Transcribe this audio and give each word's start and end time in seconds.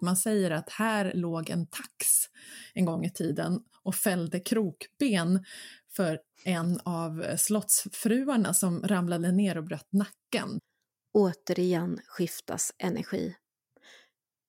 Man 0.00 0.16
säger 0.16 0.50
att 0.50 0.70
här 0.70 1.12
låg 1.14 1.50
en 1.50 1.66
tax 1.66 2.06
en 2.74 2.84
gång 2.84 3.04
i 3.04 3.10
tiden 3.10 3.60
och 3.82 3.94
fällde 3.94 4.40
krokben 4.40 5.44
för 5.96 6.20
en 6.44 6.80
av 6.84 7.36
slottsfruarna 7.36 8.54
som 8.54 8.82
ramlade 8.82 9.32
ner 9.32 9.58
och 9.58 9.64
bröt 9.64 9.92
nacken. 9.92 10.60
Återigen 11.12 12.00
skiftas 12.06 12.72
energi. 12.78 13.36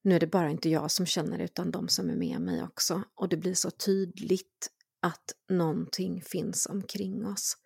Nu 0.04 0.16
är 0.16 0.20
det 0.20 0.28
bara 0.28 0.50
inte 0.50 0.70
jag 0.70 0.92
som 0.92 1.06
känner 1.06 1.40
utan 1.40 1.72
de 1.72 1.88
som 1.88 2.10
är 2.10 2.16
med 2.16 2.42
mig 2.42 2.64
också 2.64 3.04
och 3.16 3.30
det 3.30 3.38
blir 3.38 3.54
så 3.54 3.72
tydligt 3.72 4.70
att 5.02 5.34
någonting 5.50 6.22
finns 6.22 6.66
omkring 6.66 7.26
oss. 7.26 7.58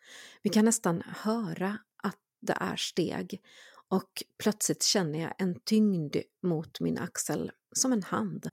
Vi 0.43 0.49
kan 0.49 0.65
nästan 0.65 1.03
höra 1.05 1.77
att 2.03 2.17
det 2.41 2.57
är 2.59 2.75
steg 2.75 3.41
och 3.91 4.23
plötsligt 4.43 4.83
känner 4.83 5.19
jag 5.19 5.33
en 5.37 5.59
tyngd 5.59 6.15
mot 6.43 6.79
min 6.79 6.97
axel 6.97 7.51
som 7.71 7.93
en 7.93 8.03
hand. 8.03 8.49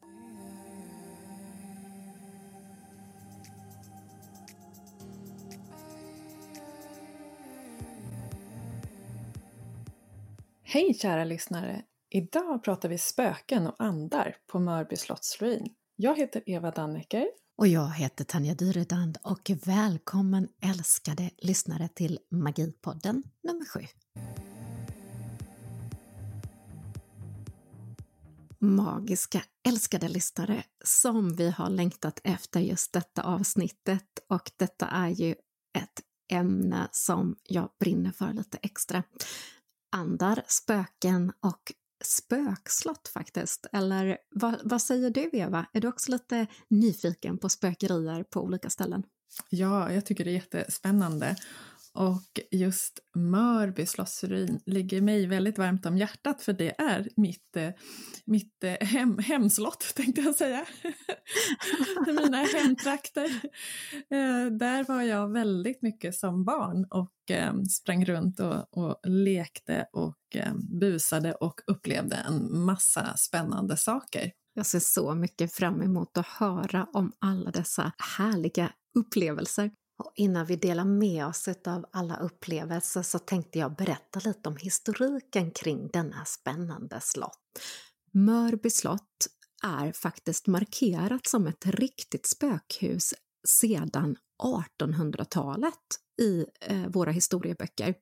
Hej 10.62 10.95
kära 10.95 11.24
lyssnare! 11.24 11.82
Idag 12.10 12.65
pratar 12.65 12.88
vi 12.88 12.98
spöken 12.98 13.66
och 13.66 13.74
andar 13.79 14.37
på 14.46 14.59
Mörby 14.59 14.96
slottsruin. 14.96 15.74
Jag 15.96 16.16
heter 16.16 16.43
Eva 16.46 16.70
Dannecker. 16.70 17.29
Och 17.57 17.68
jag 17.68 17.91
heter 17.91 18.24
Tanja 18.24 18.55
Dyredand 18.55 19.18
och 19.23 19.51
välkommen 19.66 20.48
älskade 20.62 21.30
lyssnare 21.38 21.88
till 21.88 22.18
Magipodden 22.30 23.23
nummer 23.43 23.65
sju. 23.65 23.80
Magiska 28.61 29.43
älskade 29.69 30.09
lyssnare 30.09 30.65
som 30.85 31.35
vi 31.37 31.51
har 31.51 31.71
längtat 31.71 32.21
efter 32.24 32.60
just 32.60 32.93
detta 32.93 33.23
avsnittet 33.23 34.19
och 34.29 34.51
detta 34.57 34.87
är 34.87 35.09
ju 35.09 35.30
ett 35.79 36.02
ämne 36.32 36.88
som 36.93 37.37
jag 37.43 37.71
brinner 37.80 38.10
för 38.10 38.32
lite 38.32 38.59
extra. 38.63 39.02
Andar, 39.97 40.43
spöken 40.47 41.32
och 41.41 41.73
spökslott 42.05 43.09
faktiskt. 43.09 43.66
Eller 43.73 44.19
vad, 44.30 44.60
vad 44.65 44.82
säger 44.82 45.10
du 45.10 45.30
Eva? 45.32 45.66
Är 45.73 45.80
du 45.80 45.88
också 45.88 46.10
lite 46.10 46.47
nyfiken 46.69 47.38
på 47.38 47.49
spökerier 47.49 48.23
på 48.23 48.41
olika 48.41 48.71
ställen? 48.71 49.02
Ja, 49.51 49.93
jag 49.93 50.07
tycker 50.07 50.25
det 50.25 50.30
är 50.30 50.35
jättespännande. 50.35 51.37
Och 51.99 52.41
just 52.51 53.01
Mörby 53.16 53.87
slottsruin 53.87 54.60
ligger 54.66 55.01
mig 55.01 55.27
väldigt 55.27 55.59
varmt 55.59 55.87
om 55.87 55.99
hjärtat 55.99 56.43
för 56.43 56.52
det 56.52 56.80
är 56.80 57.09
mitt, 57.16 57.57
eh, 57.57 57.71
mitt 58.24 58.65
eh, 58.65 58.87
hem, 58.87 59.18
hemslott 59.18 59.93
tänkte 59.96 60.21
jag 60.21 60.35
säga. 60.35 60.66
Mina 62.07 62.43
hemtrakter. 62.43 63.24
Eh, 64.10 64.47
där 64.59 64.84
var 64.84 65.03
jag 65.03 65.32
väldigt 65.32 65.82
mycket 65.82 66.15
som 66.15 66.44
barn 66.44 66.87
och 66.91 67.12
sprang 67.71 68.04
runt 68.04 68.41
och, 68.41 68.78
och 68.78 69.00
lekte 69.04 69.87
och 69.93 70.37
busade 70.81 71.32
och 71.32 71.60
upplevde 71.66 72.16
en 72.16 72.59
massa 72.65 73.16
spännande 73.16 73.76
saker. 73.76 74.32
Jag 74.54 74.66
ser 74.66 74.81
så 74.81 75.15
mycket 75.15 75.53
fram 75.53 75.82
emot 75.82 76.19
att 76.19 76.26
höra 76.26 76.87
om 76.93 77.12
alla 77.19 77.50
dessa 77.50 77.93
härliga 78.16 78.72
upplevelser. 78.99 79.71
Och 79.99 80.12
innan 80.15 80.47
vi 80.47 80.56
delar 80.56 80.84
med 80.84 81.27
oss 81.27 81.49
av 81.66 81.87
alla 81.93 82.16
upplevelser 82.16 83.03
så 83.03 83.19
tänkte 83.19 83.59
jag 83.59 83.77
berätta 83.77 84.21
lite 84.25 84.49
om 84.49 84.56
historiken 84.56 85.50
kring 85.50 85.88
denna 85.93 86.25
spännande 86.25 87.00
slott. 87.00 87.60
Mörby 88.12 88.71
slott 88.71 89.26
är 89.62 89.93
faktiskt 89.93 90.47
markerat 90.47 91.26
som 91.26 91.47
ett 91.47 91.66
riktigt 91.66 92.26
spökhus 92.26 93.15
sedan 93.49 94.16
1800-talet 94.43 95.75
i 96.22 96.47
eh, 96.60 96.88
våra 96.88 97.10
historieböcker. 97.10 97.94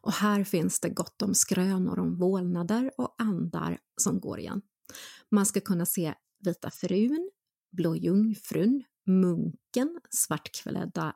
Och 0.00 0.12
här 0.12 0.44
finns 0.44 0.80
det 0.80 0.88
gott 0.88 1.22
om 1.22 1.34
skrönor 1.34 1.98
om 1.98 2.18
vålnader 2.18 2.90
och 2.98 3.14
andar 3.18 3.78
som 3.96 4.20
går 4.20 4.38
igen. 4.38 4.62
Man 5.30 5.46
ska 5.46 5.60
kunna 5.60 5.86
se 5.86 6.14
Vita 6.44 6.70
frun, 6.70 7.30
Blå 7.72 7.96
jungfrun, 7.96 8.84
munken, 9.06 10.00
svartklädda 10.10 11.14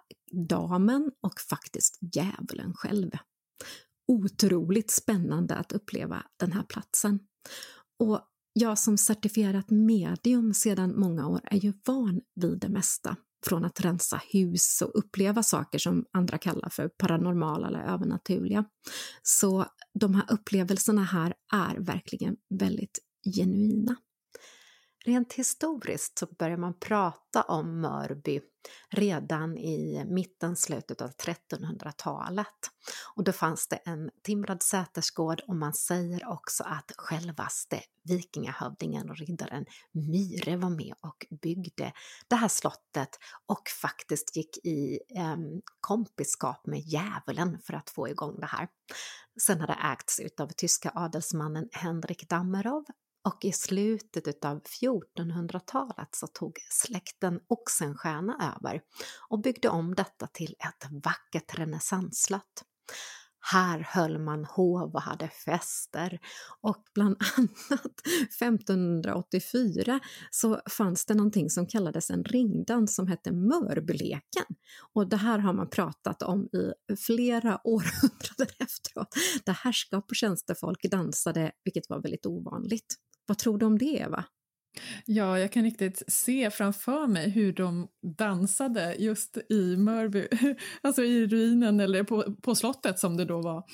damen 0.48 1.10
och 1.20 1.40
faktiskt 1.40 1.98
djävulen 2.14 2.74
själv. 2.74 3.10
Otroligt 4.08 4.90
spännande 4.90 5.54
att 5.54 5.72
uppleva 5.72 6.22
den 6.36 6.52
här 6.52 6.62
platsen. 6.62 7.20
Och 7.98 8.20
jag 8.52 8.78
som 8.78 8.98
certifierat 8.98 9.70
medium 9.70 10.54
sedan 10.54 11.00
många 11.00 11.28
år 11.28 11.40
är 11.44 11.56
ju 11.56 11.72
van 11.86 12.20
vid 12.34 12.58
det 12.58 12.68
mesta. 12.68 13.16
Från 13.46 13.64
att 13.64 13.80
rensa 13.80 14.20
hus 14.32 14.82
och 14.82 14.98
uppleva 14.98 15.42
saker 15.42 15.78
som 15.78 16.04
andra 16.12 16.38
kallar 16.38 16.68
för 16.68 16.88
paranormala 16.88 17.68
eller 17.68 17.82
övernaturliga. 17.82 18.64
Så 19.22 19.66
de 20.00 20.14
här 20.14 20.24
upplevelserna 20.32 21.04
här 21.04 21.34
är 21.52 21.80
verkligen 21.80 22.36
väldigt 22.54 22.98
genuina. 23.36 23.96
Rent 25.04 25.32
historiskt 25.32 26.18
så 26.18 26.26
börjar 26.26 26.56
man 26.56 26.78
prata 26.78 27.42
om 27.42 27.80
Mörby 27.80 28.40
redan 28.90 29.58
i 29.58 30.04
mitten, 30.04 30.56
slutet 30.56 31.00
av 31.00 31.10
1300-talet. 31.10 32.46
Och 33.14 33.24
då 33.24 33.32
fanns 33.32 33.68
det 33.68 33.76
en 33.76 34.10
timrad 34.22 34.62
sätersgård 34.62 35.40
och 35.48 35.56
man 35.56 35.74
säger 35.74 36.28
också 36.28 36.64
att 36.64 36.92
självaste 36.96 37.80
vikingahövdingen 38.04 39.10
och 39.10 39.16
riddaren 39.16 39.64
Myre 39.92 40.56
var 40.56 40.70
med 40.70 40.94
och 41.00 41.26
byggde 41.42 41.92
det 42.28 42.36
här 42.36 42.48
slottet 42.48 43.18
och 43.46 43.68
faktiskt 43.82 44.36
gick 44.36 44.66
i 44.66 45.00
eh, 45.16 45.36
kompiskap 45.80 46.66
med 46.66 46.80
djävulen 46.80 47.58
för 47.64 47.74
att 47.74 47.90
få 47.90 48.08
igång 48.08 48.40
det 48.40 48.46
här. 48.46 48.68
Sen 49.40 49.60
har 49.60 49.66
det 49.66 49.78
ägts 49.92 50.20
utav 50.20 50.48
tyska 50.48 50.92
adelsmannen 50.94 51.68
Henrik 51.72 52.28
Dammerov 52.28 52.84
och 53.24 53.44
i 53.44 53.52
slutet 53.52 54.44
av 54.44 54.62
1400-talet 54.62 56.14
så 56.14 56.26
tog 56.26 56.58
släkten 56.70 57.40
Oxenstierna 57.48 58.56
över 58.56 58.80
och 59.28 59.42
byggde 59.42 59.68
om 59.68 59.94
detta 59.94 60.26
till 60.26 60.54
ett 60.58 60.90
vackert 60.90 61.58
renässansslott. 61.58 62.64
Här 63.42 63.78
höll 63.78 64.18
man 64.18 64.44
hov 64.44 64.94
och 64.94 65.02
hade 65.02 65.28
fester 65.28 66.20
och 66.60 66.84
bland 66.94 67.16
annat 67.36 68.00
1584 68.40 70.00
så 70.30 70.60
fanns 70.70 71.06
det 71.06 71.14
någonting 71.14 71.50
som 71.50 71.66
kallades 71.66 72.10
en 72.10 72.24
ringdans 72.24 72.94
som 72.94 73.06
hette 73.06 73.32
Mörbyleken. 73.32 74.44
Och 74.92 75.08
det 75.08 75.16
här 75.16 75.38
har 75.38 75.52
man 75.52 75.70
pratat 75.70 76.22
om 76.22 76.44
i 76.44 76.72
flera 76.96 77.60
århundraden 77.64 78.54
efteråt, 78.58 79.14
där 79.44 79.52
härskap 79.52 80.10
och 80.10 80.16
tjänstefolk 80.16 80.82
dansade, 80.90 81.52
vilket 81.64 81.88
var 81.88 82.02
väldigt 82.02 82.26
ovanligt. 82.26 82.96
Vad 83.30 83.38
tror 83.38 83.58
du 83.58 83.66
om 83.66 83.78
det, 83.78 83.84
Eva? 83.84 84.24
Ja, 85.06 85.38
jag 85.38 85.52
kan 85.52 85.62
riktigt 85.62 86.02
se 86.08 86.50
framför 86.50 87.06
mig 87.06 87.30
hur 87.30 87.52
de 87.52 87.88
dansade 88.18 88.94
just 88.98 89.36
i 89.48 89.76
Mörby, 89.76 90.28
alltså 90.82 91.02
i 91.02 91.26
ruinen 91.26 91.80
eller 91.80 92.04
på, 92.04 92.34
på 92.42 92.54
slottet 92.54 92.98
som 92.98 93.16
det 93.16 93.24
då 93.24 93.40
var. 93.42 93.64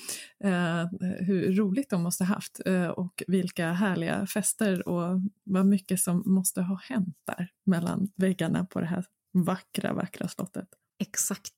Eh, 0.43 0.85
hur 1.19 1.55
roligt 1.55 1.89
de 1.89 2.03
måste 2.03 2.23
haft 2.23 2.61
eh, 2.65 2.87
och 2.87 3.23
vilka 3.27 3.71
härliga 3.71 4.27
fester 4.27 4.87
och 4.87 5.21
vad 5.43 5.65
mycket 5.65 5.99
som 5.99 6.23
måste 6.25 6.61
ha 6.61 6.79
hänt 6.83 7.17
där 7.27 7.49
mellan 7.65 8.09
väggarna 8.15 8.65
på 8.65 8.79
det 8.79 8.87
här 8.87 9.05
vackra, 9.33 9.93
vackra 9.93 10.27
slottet. 10.27 10.69
Exakt, 10.99 11.53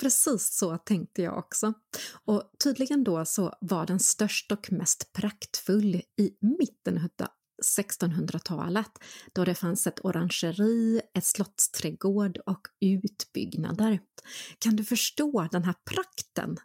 precis 0.00 0.58
så 0.58 0.76
tänkte 0.78 1.22
jag 1.22 1.38
också. 1.38 1.72
Och 2.24 2.50
tydligen 2.64 3.04
då 3.04 3.24
så 3.24 3.54
var 3.60 3.86
den 3.86 4.00
störst 4.00 4.52
och 4.52 4.72
mest 4.72 5.12
praktfull 5.12 5.94
i 5.94 6.30
mitten 6.40 6.98
1600-talet 7.64 8.90
då 9.32 9.44
det 9.44 9.54
fanns 9.54 9.86
ett 9.86 10.04
orangeri, 10.04 11.00
ett 11.14 11.24
slottsträdgård 11.24 12.38
och 12.46 12.68
utbyggnader. 12.80 14.00
Kan 14.58 14.76
du 14.76 14.84
förstå 14.84 15.48
den 15.52 15.64
här 15.64 15.74
prakten? 15.84 16.56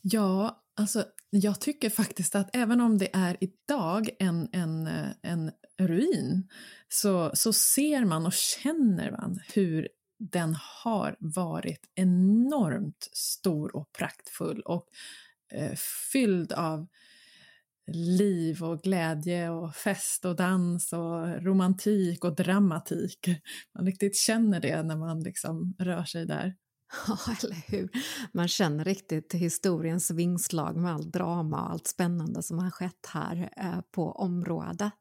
Ja, 0.00 0.62
alltså 0.76 1.04
jag 1.30 1.60
tycker 1.60 1.90
faktiskt 1.90 2.34
att 2.34 2.50
även 2.52 2.80
om 2.80 2.98
det 2.98 3.08
är 3.12 3.36
idag 3.40 4.10
en, 4.18 4.48
en, 4.52 4.86
en 5.22 5.50
ruin 5.78 6.48
så, 6.88 7.30
så 7.34 7.52
ser 7.52 8.04
man 8.04 8.26
och 8.26 8.32
känner 8.32 9.10
man 9.10 9.40
hur 9.54 9.88
den 10.18 10.56
har 10.84 11.16
varit 11.18 11.90
enormt 11.94 13.08
stor 13.12 13.76
och 13.76 13.92
praktfull 13.92 14.60
och 14.60 14.88
eh, 15.52 15.76
fylld 16.12 16.52
av 16.52 16.86
liv 17.92 18.62
och 18.62 18.82
glädje 18.82 19.50
och 19.50 19.74
fest 19.74 20.24
och 20.24 20.36
dans 20.36 20.92
och 20.92 21.42
romantik 21.42 22.24
och 22.24 22.34
dramatik. 22.34 23.28
Man 23.74 23.86
riktigt 23.86 24.16
känner 24.16 24.60
det 24.60 24.82
när 24.82 24.96
man 24.96 25.22
liksom 25.22 25.74
rör 25.78 26.04
sig 26.04 26.26
där. 26.26 26.54
Ja, 27.06 27.18
eller 27.42 27.56
hur? 27.66 27.88
Man 28.32 28.48
känner 28.48 28.84
riktigt 28.84 29.34
historiens 29.34 30.10
vingslag 30.10 30.76
med 30.76 30.92
allt 30.94 31.12
drama 31.12 31.62
och 31.62 31.70
allt 31.70 31.86
spännande 31.86 32.42
som 32.42 32.58
har 32.58 32.70
skett 32.70 33.06
här 33.08 33.50
eh, 33.56 33.80
på 33.90 34.12
området. 34.12 34.92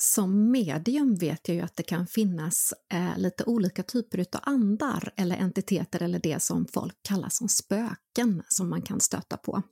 Som 0.00 0.50
medium 0.50 1.14
vet 1.14 1.48
jag 1.48 1.54
ju 1.54 1.60
att 1.60 1.76
det 1.76 1.82
kan 1.82 2.06
finnas 2.06 2.74
eh, 2.92 3.18
lite 3.18 3.44
olika 3.44 3.82
typer 3.82 4.18
av 4.18 4.40
andar 4.42 5.12
eller 5.16 5.36
entiteter 5.36 6.02
eller 6.02 6.18
det 6.18 6.42
som 6.42 6.66
folk 6.72 6.96
kallar 7.02 7.28
som 7.28 7.48
spöken 7.48 8.42
som 8.48 8.70
man 8.70 8.82
kan 8.82 9.00
stöta 9.00 9.36
på. 9.36 9.62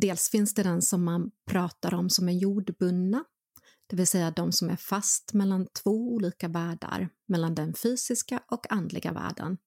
Dels 0.00 0.30
finns 0.30 0.54
det 0.54 0.62
den 0.62 0.82
som 0.82 1.04
man 1.04 1.30
pratar 1.50 1.94
om 1.94 2.10
som 2.10 2.28
är 2.28 2.32
jordbundna, 2.32 3.24
det 3.86 3.96
vill 3.96 4.06
säga 4.06 4.30
de 4.30 4.52
som 4.52 4.70
är 4.70 4.76
fast 4.76 5.32
mellan 5.32 5.66
två 5.82 5.90
olika 5.90 6.48
världar, 6.48 7.08
mellan 7.28 7.54
den 7.54 7.74
fysiska 7.74 8.40
och 8.50 8.72
andliga 8.72 9.12
världen. 9.12 9.58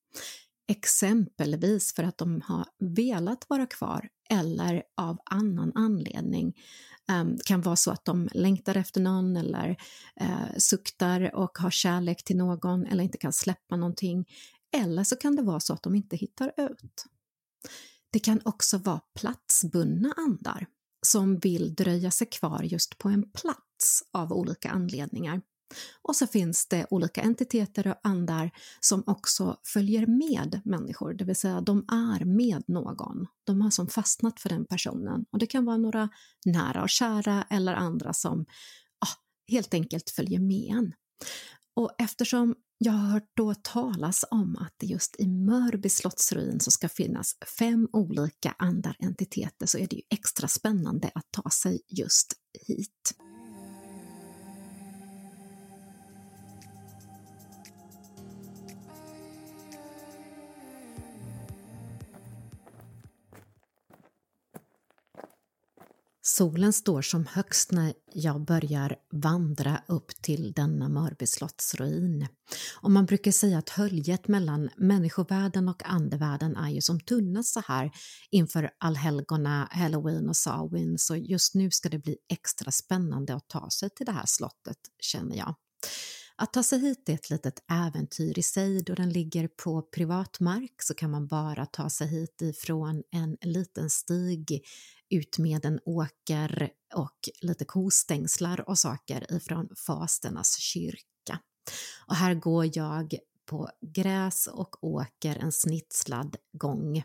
Exempelvis 0.67 1.93
för 1.95 2.03
att 2.03 2.17
de 2.17 2.41
har 2.41 2.65
velat 2.79 3.45
vara 3.49 3.65
kvar 3.65 4.09
eller 4.29 4.83
av 4.97 5.17
annan 5.25 5.71
anledning. 5.75 6.53
Det 7.07 7.45
kan 7.45 7.61
vara 7.61 7.75
så 7.75 7.91
att 7.91 8.05
de 8.05 8.29
längtar 8.33 8.77
efter 8.77 9.01
någon 9.01 9.37
eller 9.37 9.77
eh, 10.15 10.57
suktar 10.57 11.35
och 11.35 11.57
har 11.57 11.71
kärlek 11.71 12.23
till 12.23 12.37
någon 12.37 12.85
eller 12.85 13.03
inte 13.03 13.17
kan 13.17 13.33
släppa 13.33 13.75
någonting. 13.75 14.25
Eller 14.77 15.03
så 15.03 15.15
kan 15.15 15.35
det 15.35 15.43
vara 15.43 15.59
så 15.59 15.73
att 15.73 15.83
de 15.83 15.95
inte 15.95 16.15
hittar 16.15 16.53
ut. 16.57 17.05
Det 18.11 18.19
kan 18.19 18.41
också 18.45 18.77
vara 18.77 19.01
platsbundna 19.19 20.13
andar 20.17 20.67
som 21.05 21.39
vill 21.39 21.75
dröja 21.75 22.11
sig 22.11 22.27
kvar 22.27 22.63
just 22.63 22.97
på 22.97 23.09
en 23.09 23.31
plats 23.31 24.03
av 24.11 24.33
olika 24.33 24.69
anledningar. 24.69 25.41
Och 26.01 26.15
så 26.15 26.27
finns 26.27 26.67
det 26.67 26.87
olika 26.89 27.21
entiteter 27.21 27.87
och 27.87 27.95
andar 28.03 28.51
som 28.79 29.03
också 29.07 29.57
följer 29.63 30.05
med 30.07 30.61
människor, 30.65 31.13
det 31.13 31.23
vill 31.23 31.35
säga 31.35 31.61
de 31.61 31.85
är 31.87 32.25
med 32.25 32.63
någon. 32.67 33.27
De 33.43 33.61
har 33.61 33.69
som 33.69 33.87
fastnat 33.87 34.39
för 34.39 34.49
den 34.49 34.65
personen 34.65 35.25
och 35.31 35.39
det 35.39 35.47
kan 35.47 35.65
vara 35.65 35.77
några 35.77 36.09
nära 36.45 36.81
och 36.81 36.89
kära 36.89 37.45
eller 37.49 37.73
andra 37.73 38.13
som 38.13 38.45
ah, 38.99 39.15
helt 39.51 39.73
enkelt 39.73 40.09
följer 40.09 40.39
med 40.39 40.75
en. 40.77 40.93
Och 41.75 41.91
eftersom 41.97 42.55
jag 42.83 42.91
har 42.91 43.07
hört 43.07 43.31
då 43.33 43.53
talas 43.53 44.25
om 44.31 44.57
att 44.57 44.73
det 44.77 44.85
just 44.85 45.15
i 45.19 45.27
Mörby 45.27 45.89
slottsruin 45.89 46.59
så 46.59 46.71
ska 46.71 46.89
finnas 46.89 47.35
fem 47.59 47.87
olika 47.93 48.55
andarentiteter 48.57 49.65
så 49.65 49.77
är 49.77 49.87
det 49.87 49.95
ju 49.95 50.01
extra 50.09 50.47
spännande 50.47 51.11
att 51.15 51.25
ta 51.31 51.49
sig 51.49 51.81
just 51.87 52.33
hit. 52.67 53.15
Solen 66.37 66.73
står 66.73 67.01
som 67.01 67.25
högst 67.25 67.71
när 67.71 67.93
jag 68.13 68.45
börjar 68.45 68.95
vandra 69.11 69.81
upp 69.87 70.21
till 70.21 70.53
denna 70.53 70.89
Mörby 70.89 71.25
slottsruin. 71.27 72.27
Och 72.81 72.91
man 72.91 73.05
brukar 73.05 73.31
säga 73.31 73.57
att 73.57 73.69
höljet 73.69 74.27
mellan 74.27 74.69
människovärlden 74.77 75.69
och 75.69 75.85
andevärlden 75.85 76.55
är 76.55 76.69
ju 76.69 76.81
som 76.81 76.99
tunnast 76.99 77.53
så 77.53 77.61
här 77.67 77.91
inför 78.29 78.71
allhelgona, 78.77 79.67
halloween 79.71 80.29
och 80.29 80.37
Samhain 80.37 80.97
så 80.97 81.15
just 81.15 81.55
nu 81.55 81.71
ska 81.71 81.89
det 81.89 81.99
bli 81.99 82.17
extra 82.29 82.71
spännande 82.71 83.35
att 83.35 83.49
ta 83.49 83.69
sig 83.69 83.89
till 83.89 84.05
det 84.05 84.11
här 84.11 84.25
slottet 84.25 84.79
känner 84.99 85.35
jag. 85.35 85.55
Att 86.35 86.53
ta 86.53 86.63
sig 86.63 86.79
hit 86.79 87.09
är 87.09 87.13
ett 87.13 87.29
litet 87.29 87.63
äventyr 87.71 88.39
i 88.39 88.43
sig. 88.43 88.83
Då 88.83 88.95
den 88.95 89.09
ligger 89.09 89.47
på 89.47 89.81
privat 89.81 90.39
mark 90.39 90.75
så 90.81 90.93
kan 90.93 91.11
man 91.11 91.27
bara 91.27 91.65
ta 91.65 91.89
sig 91.89 92.07
hit 92.07 92.41
ifrån 92.41 93.03
en 93.11 93.37
liten 93.41 93.89
stig 93.89 94.63
ut 95.11 95.37
med 95.37 95.65
en 95.65 95.79
åker 95.85 96.69
och 96.95 97.29
lite 97.41 97.65
kostängslar 97.65 98.69
och 98.69 98.79
saker 98.79 99.33
ifrån 99.33 99.69
Fasternas 99.75 100.57
kyrka. 100.57 101.39
Och 102.07 102.15
här 102.15 102.33
går 102.33 102.77
jag 102.77 103.15
på 103.45 103.69
gräs 103.81 104.47
och 104.47 104.83
åker 104.83 105.35
en 105.35 105.51
snitslad 105.51 106.35
gång. 106.57 107.03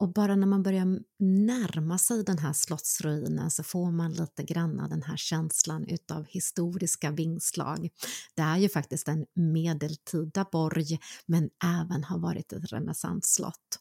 Och 0.00 0.12
bara 0.12 0.36
när 0.36 0.46
man 0.46 0.62
börjar 0.62 1.00
närma 1.18 1.98
sig 1.98 2.24
den 2.24 2.38
här 2.38 2.52
slottsruinen 2.52 3.50
så 3.50 3.62
får 3.62 3.90
man 3.90 4.12
lite 4.12 4.42
granna 4.42 4.88
den 4.88 5.02
här 5.02 5.16
känslan 5.16 5.86
utav 5.88 6.24
historiska 6.24 7.10
vingslag. 7.10 7.88
Det 8.34 8.42
är 8.42 8.56
ju 8.56 8.68
faktiskt 8.68 9.08
en 9.08 9.26
medeltida 9.34 10.46
borg 10.52 10.98
men 11.26 11.50
även 11.64 12.04
har 12.04 12.18
varit 12.18 12.52
ett 12.52 12.72
renässansslott. 12.72 13.78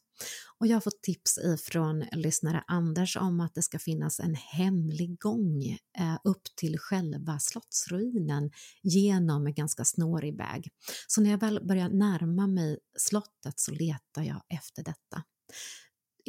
Och 0.59 0.67
jag 0.67 0.75
har 0.75 0.81
fått 0.81 1.01
tips 1.01 1.37
ifrån 1.37 2.05
lyssnare 2.11 2.63
Anders 2.67 3.17
om 3.17 3.39
att 3.39 3.55
det 3.55 3.61
ska 3.61 3.79
finnas 3.79 4.19
en 4.19 4.35
hemlig 4.35 5.19
gång 5.19 5.63
eh, 5.99 6.17
upp 6.23 6.43
till 6.55 6.79
själva 6.79 7.39
slottsruinen 7.39 8.51
genom 8.83 9.47
en 9.47 9.53
ganska 9.53 9.85
snårig 9.85 10.37
väg. 10.37 10.69
Så 11.07 11.21
när 11.21 11.31
jag 11.31 11.39
väl 11.39 11.67
börjar 11.67 11.89
närma 11.89 12.47
mig 12.47 12.79
slottet 12.97 13.59
så 13.59 13.71
letar 13.71 14.23
jag 14.23 14.41
efter 14.49 14.83
detta. 14.83 15.23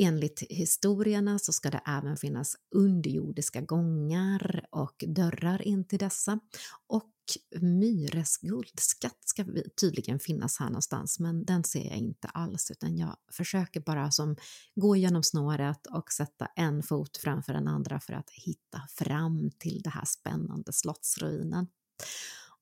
Enligt 0.00 0.42
historierna 0.50 1.38
så 1.38 1.52
ska 1.52 1.70
det 1.70 1.80
även 1.86 2.16
finnas 2.16 2.56
underjordiska 2.74 3.60
gångar 3.60 4.66
och 4.70 5.04
dörrar 5.06 5.62
in 5.62 5.84
till 5.84 5.98
dessa 5.98 6.40
och 6.86 7.12
Myres 7.60 8.36
guldskatt 8.36 9.18
ska 9.24 9.44
tydligen 9.80 10.18
finnas 10.18 10.58
här 10.58 10.66
någonstans 10.66 11.18
men 11.18 11.44
den 11.44 11.64
ser 11.64 11.84
jag 11.84 11.96
inte 11.96 12.28
alls 12.28 12.70
utan 12.70 12.98
jag 12.98 13.16
försöker 13.32 13.80
bara 13.80 14.10
som 14.10 14.36
gå 14.74 14.96
genom 14.96 15.22
snåret 15.22 15.86
och 15.86 16.12
sätta 16.12 16.46
en 16.46 16.82
fot 16.82 17.16
framför 17.16 17.52
den 17.52 17.68
andra 17.68 18.00
för 18.00 18.12
att 18.12 18.30
hitta 18.30 18.82
fram 18.90 19.50
till 19.58 19.82
det 19.82 19.90
här 19.90 20.04
spännande 20.04 20.72
slottsruinen. 20.72 21.66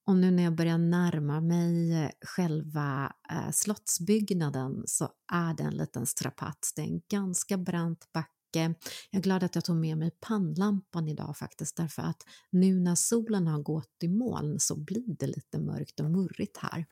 Och 0.06 0.16
nu 0.16 0.30
när 0.30 0.42
jag 0.42 0.54
börjar 0.54 0.78
närma 0.78 1.40
mig 1.40 2.04
eh, 2.04 2.10
själva 2.20 3.12
eh, 3.30 3.50
slottsbyggnaden 3.50 4.82
så 4.86 5.08
är 5.32 5.54
det 5.54 5.62
en 5.62 5.76
liten 5.76 6.06
strapats. 6.06 6.72
Det 6.74 6.82
är 6.82 6.86
en 6.86 7.02
ganska 7.08 7.56
brant 7.56 8.12
backe. 8.12 8.74
Jag 9.10 9.18
är 9.18 9.22
glad 9.22 9.44
att 9.44 9.54
jag 9.54 9.64
tog 9.64 9.76
med 9.76 9.98
mig 9.98 10.10
pannlampan 10.20 11.08
idag 11.08 11.36
faktiskt 11.36 11.76
därför 11.76 12.02
att 12.02 12.22
nu 12.50 12.80
när 12.80 12.94
solen 12.94 13.46
har 13.46 13.62
gått 13.62 14.02
i 14.02 14.08
moln 14.08 14.60
så 14.60 14.76
blir 14.76 15.16
det 15.18 15.26
lite 15.26 15.58
mörkt 15.58 16.00
och 16.00 16.10
murrigt 16.10 16.56
här. 16.56 16.86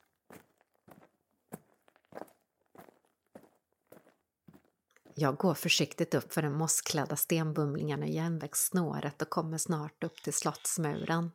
Jag 5.14 5.36
går 5.36 5.54
försiktigt 5.54 6.14
upp 6.14 6.32
för 6.32 6.42
den 6.42 6.54
mossklädda 6.54 7.16
stenbumlingen 7.16 8.02
i 8.02 8.14
järnvägssnåret 8.14 9.22
och 9.22 9.30
kommer 9.30 9.58
snart 9.58 10.04
upp 10.04 10.22
till 10.22 10.32
slottsmuren. 10.32 11.30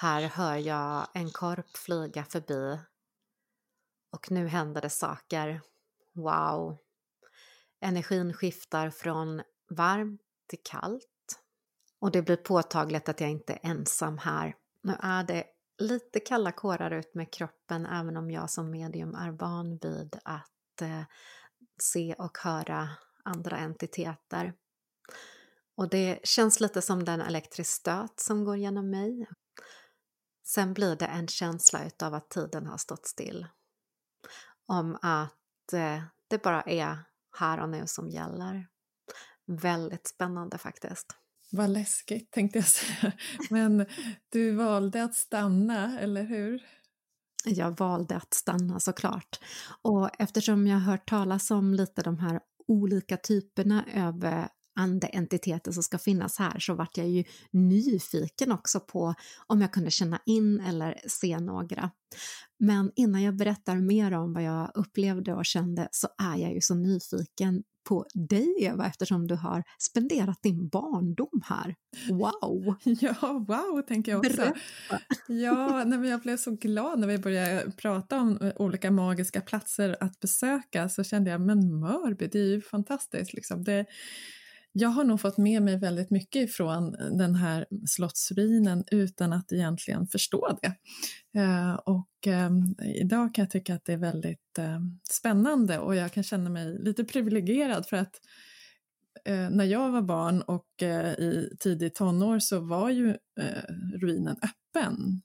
Här 0.00 0.22
hör 0.22 0.56
jag 0.56 1.08
en 1.14 1.30
korp 1.30 1.76
flyga 1.76 2.24
förbi. 2.24 2.78
Och 4.12 4.30
nu 4.30 4.48
händer 4.48 4.80
det 4.80 4.90
saker. 4.90 5.60
Wow! 6.14 6.78
Energin 7.80 8.32
skiftar 8.32 8.90
från 8.90 9.42
varmt 9.70 10.20
till 10.46 10.58
kallt. 10.62 11.40
Och 11.98 12.10
det 12.10 12.22
blir 12.22 12.36
påtagligt 12.36 13.08
att 13.08 13.20
jag 13.20 13.30
inte 13.30 13.52
är 13.52 13.70
ensam 13.70 14.18
här. 14.18 14.54
Nu 14.82 14.96
är 15.00 15.24
det 15.24 15.44
lite 15.78 16.20
kalla 16.20 16.52
kårar 16.52 16.90
ut 16.90 17.14
med 17.14 17.32
kroppen 17.32 17.86
även 17.86 18.16
om 18.16 18.30
jag 18.30 18.50
som 18.50 18.70
medium 18.70 19.14
är 19.14 19.30
van 19.30 19.78
vid 19.78 20.18
att 20.24 20.82
eh, 20.82 21.02
se 21.82 22.14
och 22.18 22.38
höra 22.38 22.88
andra 23.24 23.56
entiteter. 23.56 24.54
Och 25.76 25.88
det 25.88 26.20
känns 26.24 26.60
lite 26.60 26.82
som 26.82 27.04
den 27.04 27.20
elektrisk 27.20 27.70
stöt 27.70 28.20
som 28.20 28.44
går 28.44 28.56
genom 28.56 28.90
mig. 28.90 29.28
Sen 30.48 30.74
blir 30.74 30.96
det 30.96 31.06
en 31.06 31.28
känsla 31.28 31.86
utav 31.86 32.14
att 32.14 32.30
tiden 32.30 32.66
har 32.66 32.76
stått 32.76 33.06
still. 33.06 33.46
Om 34.66 34.98
att 35.02 35.72
eh, 35.72 36.02
det 36.28 36.42
bara 36.42 36.62
är 36.62 36.98
här 37.38 37.60
och 37.60 37.68
nu 37.68 37.82
som 37.86 38.10
gäller. 38.10 38.66
Väldigt 39.46 40.06
spännande 40.06 40.58
faktiskt. 40.58 41.06
Vad 41.52 41.70
läskigt 41.70 42.30
tänkte 42.30 42.58
jag 42.58 42.68
säga. 42.68 43.12
Men 43.50 43.86
du 44.28 44.52
valde 44.52 45.04
att 45.04 45.14
stanna, 45.14 46.00
eller 46.00 46.22
hur? 46.22 46.62
Jag 47.44 47.78
valde 47.78 48.16
att 48.16 48.34
stanna 48.34 48.80
såklart. 48.80 49.40
Och 49.82 50.10
eftersom 50.18 50.66
jag 50.66 50.76
har 50.78 50.92
hört 50.92 51.08
talas 51.08 51.50
om 51.50 51.74
lite 51.74 52.02
de 52.02 52.18
här 52.18 52.40
olika 52.66 53.16
typerna 53.16 53.84
av 53.96 54.46
andeentiteter 54.78 55.72
som 55.72 55.82
ska 55.82 55.98
finnas 55.98 56.38
här 56.38 56.58
så 56.58 56.74
vart 56.74 56.96
jag 56.96 57.08
ju 57.08 57.24
nyfiken 57.50 58.52
också 58.52 58.80
på 58.80 59.14
om 59.46 59.60
jag 59.60 59.72
kunde 59.72 59.90
känna 59.90 60.20
in 60.26 60.60
eller 60.60 61.00
se 61.06 61.40
några. 61.40 61.90
Men 62.58 62.92
innan 62.96 63.22
jag 63.22 63.36
berättar 63.36 63.76
mer 63.76 64.12
om 64.12 64.32
vad 64.32 64.42
jag 64.42 64.70
upplevde 64.74 65.34
och 65.34 65.46
kände 65.46 65.88
så 65.90 66.08
är 66.18 66.36
jag 66.36 66.54
ju 66.54 66.60
så 66.60 66.74
nyfiken 66.74 67.62
på 67.88 68.06
dig 68.14 68.54
Eva 68.60 68.86
eftersom 68.86 69.26
du 69.26 69.34
har 69.34 69.62
spenderat 69.78 70.42
din 70.42 70.68
barndom 70.68 71.42
här. 71.44 71.74
Wow! 72.10 72.74
Ja, 73.00 73.44
wow 73.48 73.82
tänker 73.82 74.12
jag 74.12 74.18
också. 74.18 74.36
Berätta. 74.36 74.58
Ja, 75.28 75.84
nej, 75.86 75.98
men 75.98 76.10
jag 76.10 76.20
blev 76.20 76.36
så 76.36 76.50
glad 76.50 76.98
när 76.98 77.08
vi 77.08 77.18
började 77.18 77.70
prata 77.70 78.20
om 78.20 78.52
olika 78.56 78.90
magiska 78.90 79.40
platser 79.40 79.96
att 80.00 80.20
besöka 80.20 80.88
så 80.88 81.04
kände 81.04 81.30
jag 81.30 81.40
men 81.40 81.80
Mörby, 81.80 82.26
det 82.26 82.38
är 82.38 82.46
ju 82.46 82.60
fantastiskt 82.60 83.32
liksom. 83.32 83.64
Det, 83.64 83.86
jag 84.72 84.88
har 84.88 85.04
nog 85.04 85.20
fått 85.20 85.38
med 85.38 85.62
mig 85.62 85.78
väldigt 85.78 86.10
mycket 86.10 86.52
från 86.52 86.92
den 86.92 87.34
här 87.34 87.66
slottsruinen 87.86 88.84
utan 88.90 89.32
att 89.32 89.52
egentligen 89.52 90.06
förstå 90.06 90.58
det. 90.62 90.74
Eh, 91.40 91.74
och 91.74 92.26
ehm, 92.26 92.74
idag 92.94 93.34
kan 93.34 93.42
jag 93.42 93.50
tycka 93.50 93.74
att 93.74 93.84
det 93.84 93.92
är 93.92 93.98
väldigt 93.98 94.58
ehm, 94.58 94.98
spännande 95.10 95.78
och 95.78 95.94
jag 95.94 96.12
kan 96.12 96.22
känna 96.22 96.50
mig 96.50 96.78
lite 96.78 97.04
privilegierad 97.04 97.86
för 97.86 97.96
att 97.96 98.20
eh, 99.24 99.50
när 99.50 99.64
jag 99.64 99.90
var 99.90 100.02
barn 100.02 100.42
och 100.42 100.82
eh, 100.82 101.12
i 101.12 101.56
tidig 101.60 101.94
tonår 101.94 102.38
så 102.38 102.60
var 102.60 102.90
ju 102.90 103.16
ruinen 103.94 104.36
öppen. 104.36 105.22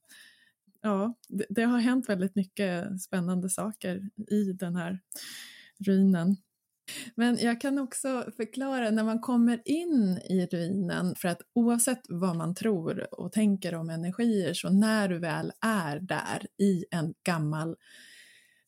Ja, 0.82 1.14
det, 1.50 1.64
har 1.64 1.80
hänt 1.80 2.10
väldigt 2.10 2.36
mycket 2.36 3.02
spännande 3.02 3.50
saker 3.50 4.10
i 4.30 4.54
den 4.54 4.76
här 4.76 5.00
ruinen. 5.86 6.36
Men 7.16 7.38
jag 7.38 7.62
kan 7.62 7.80
också 7.80 8.26
förklara 8.38 8.92
när 8.92 9.04
man 9.04 9.20
kommer 9.20 9.62
in 9.66 10.22
i 10.30 10.46
ruinen, 10.46 11.16
för 11.16 11.28
att 11.28 11.42
oavsett 11.54 12.02
vad 12.10 12.36
man 12.36 12.56
tror 12.56 13.20
och 13.20 13.32
tänker 13.32 13.76
om 13.76 13.90
energier, 13.90 14.54
så 14.54 14.70
när 14.70 15.08
du 15.08 15.20
väl 15.20 15.52
är 15.62 16.00
där 16.00 16.46
i 16.62 16.86
en 16.92 17.14
gammal 17.24 17.76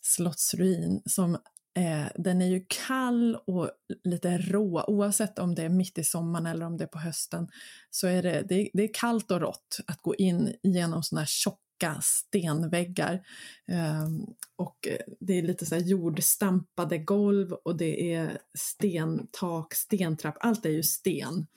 slottsruin 0.02 1.02
som 1.06 1.38
Eh, 1.78 2.08
den 2.16 2.42
är 2.42 2.46
ju 2.46 2.66
kall 2.68 3.36
och 3.48 3.72
lite 4.04 4.38
rå, 4.38 4.86
oavsett 4.88 5.40
om 5.40 5.56
det 5.56 5.64
är 5.64 5.70
mitt 5.70 5.98
i 5.98 6.04
sommaren 6.04 6.46
eller 6.46 6.66
om 6.66 6.78
det 6.78 6.84
är 6.84 6.88
på 6.88 7.00
hösten. 7.00 7.48
Så 7.92 8.08
är 8.08 8.24
det, 8.24 8.46
det, 8.50 8.70
det 8.74 8.84
är 8.84 8.94
kallt 8.94 9.32
och 9.32 9.42
rått 9.42 9.78
att 9.88 10.02
gå 10.02 10.16
in 10.16 10.56
genom 10.64 11.04
sådana 11.04 11.22
här 11.22 11.28
tjocka 11.28 11.65
stenväggar. 12.02 13.28
Ehm, 13.68 14.22
eh, 14.22 14.28
och 14.56 14.88
det 15.20 15.34
är 15.34 15.42
lite 15.42 15.66
så 15.66 15.76
här 15.76 15.82
jordstampade 15.82 16.98
golv 16.98 17.54
och 17.54 17.78
det 17.78 18.14
är 18.14 18.38
stentak, 18.58 19.74
stentrapp, 19.74 20.38
allt 20.40 20.66
är 20.66 20.70
ju 20.70 20.84
sten. 20.84 21.48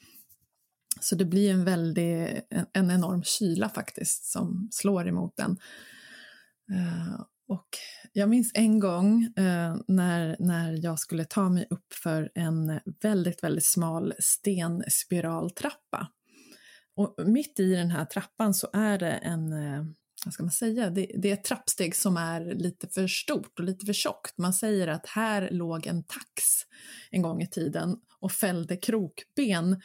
Så 1.01 1.15
det 1.15 1.25
blir 1.25 1.53
en 1.53 1.65
väldig, 1.65 2.43
en, 2.73 2.91
enorm 2.91 3.23
kyla 3.23 3.69
faktiskt 3.69 4.25
som 4.25 4.69
slår 4.73 5.09
emot 5.09 5.37
den. 5.37 5.57
Ehm, 6.73 7.25
och 7.49 7.69
jag 8.13 8.29
minns 8.29 8.51
en 8.55 8.79
gång 8.79 9.23
eh, 9.37 9.77
när, 9.89 10.37
när 10.39 10.85
jag 10.85 10.99
skulle 10.99 11.25
ta 11.25 11.49
mig 11.49 11.67
upp 11.71 11.95
för 11.95 12.31
en 12.35 12.81
väldigt, 13.03 13.45
väldigt 13.45 13.65
smal 13.65 14.15
stenspiraltrappa. 14.19 16.09
Och 16.97 17.15
mitt 17.27 17.61
i 17.61 17.75
den 17.75 17.91
här 17.91 18.05
trappan 18.05 18.55
så 18.55 18.69
är 18.73 18.99
det 18.99 19.11
en, 19.11 19.53
eh, 19.53 19.85
vad 20.25 20.35
ska 20.35 20.43
man 20.43 20.53
säga, 20.53 20.91
det, 20.91 21.11
det, 21.15 21.31
är 21.31 21.33
ett 21.33 21.45
trappsteg 21.45 21.97
som 21.97 22.17
är 22.17 22.55
lite 22.55 22.89
för 22.89 23.07
stort 23.07 23.59
och 23.59 23.65
lite 23.65 23.87
för 23.87 23.93
tjockt. 23.93 24.39
Man 24.39 24.53
säger 24.53 24.89
att 24.89 25.07
här 25.07 25.49
låg 25.51 25.87
en 25.87 26.05
tax 26.05 26.45
en 27.11 27.23
gång 27.23 27.43
i 27.43 27.47
tiden 27.47 27.97
och 28.21 28.33
fällde 28.33 28.77
krokben 28.77 29.81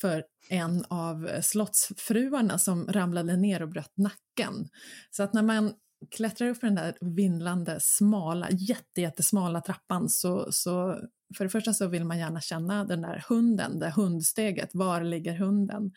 för 0.00 0.24
en 0.48 0.84
av 0.88 1.40
slottsfruarna 1.42 2.58
som 2.58 2.86
ramlade 2.88 3.36
ner 3.36 3.62
och 3.62 3.68
bröt 3.68 3.96
nacken. 3.96 4.68
Så 5.10 5.22
att 5.22 5.32
när 5.32 5.42
man 5.42 5.74
klättrar 6.10 6.48
upp 6.48 6.58
för 6.58 6.66
den 6.66 6.76
där 6.76 6.96
vindlande, 7.00 7.78
smala, 7.80 8.48
jättesmala 8.96 9.60
trappan 9.60 10.08
så, 10.08 10.52
så 10.52 11.00
för 11.36 11.44
det 11.44 11.50
första 11.50 11.72
så 11.72 11.86
vill 11.88 12.04
man 12.04 12.18
gärna 12.18 12.40
känna 12.40 12.84
den 12.84 13.02
där 13.02 13.24
hunden, 13.28 13.78
det 13.78 13.92
hundsteget, 13.96 14.70
var 14.72 15.02
ligger 15.02 15.36
hunden? 15.36 15.92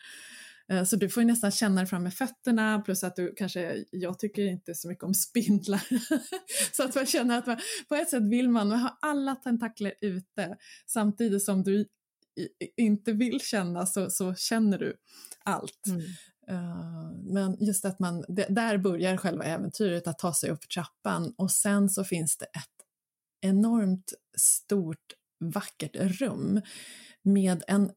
Eh, 0.70 0.84
så 0.84 0.96
du 0.96 1.08
får 1.08 1.22
nästan 1.22 1.50
känna 1.50 1.80
det 1.80 1.86
fram 1.86 2.02
med 2.02 2.14
fötterna 2.14 2.80
plus 2.80 3.04
att 3.04 3.16
du 3.16 3.34
kanske, 3.36 3.84
jag 3.90 4.18
tycker 4.18 4.42
inte 4.46 4.74
så 4.74 4.88
mycket 4.88 5.04
om 5.04 5.14
spindlar. 5.14 5.82
så 6.72 6.84
att 6.84 6.94
man 6.94 7.06
känner 7.06 7.38
att 7.38 7.46
man, 7.46 7.58
på 7.88 7.94
ett 7.94 8.10
sätt 8.10 8.22
vill 8.22 8.48
man, 8.48 8.68
man 8.68 8.78
ha 8.78 8.98
alla 9.02 9.34
tentakler 9.34 9.94
ute 10.00 10.56
samtidigt 10.86 11.42
som 11.42 11.62
du 11.62 11.86
inte 12.76 13.12
vill 13.12 13.40
känna 13.40 13.86
så, 13.86 14.10
så 14.10 14.34
känner 14.34 14.78
du 14.78 14.96
allt. 15.44 15.86
Mm. 15.86 16.00
Uh, 16.50 17.12
men 17.32 17.56
just 17.60 17.84
att 17.84 17.98
man, 17.98 18.24
det, 18.28 18.46
där 18.48 18.78
börjar 18.78 19.16
själva 19.16 19.44
äventyret, 19.44 20.06
att 20.06 20.18
ta 20.18 20.34
sig 20.34 20.50
upp 20.50 20.68
trappan 20.68 21.34
och 21.36 21.50
sen 21.50 21.88
så 21.88 22.04
finns 22.04 22.36
det 22.36 22.44
ett 22.44 22.86
enormt 23.40 24.12
stort 24.36 25.14
vackert 25.40 25.96
rum 25.96 26.60
med 27.22 27.64
en, 27.66 27.90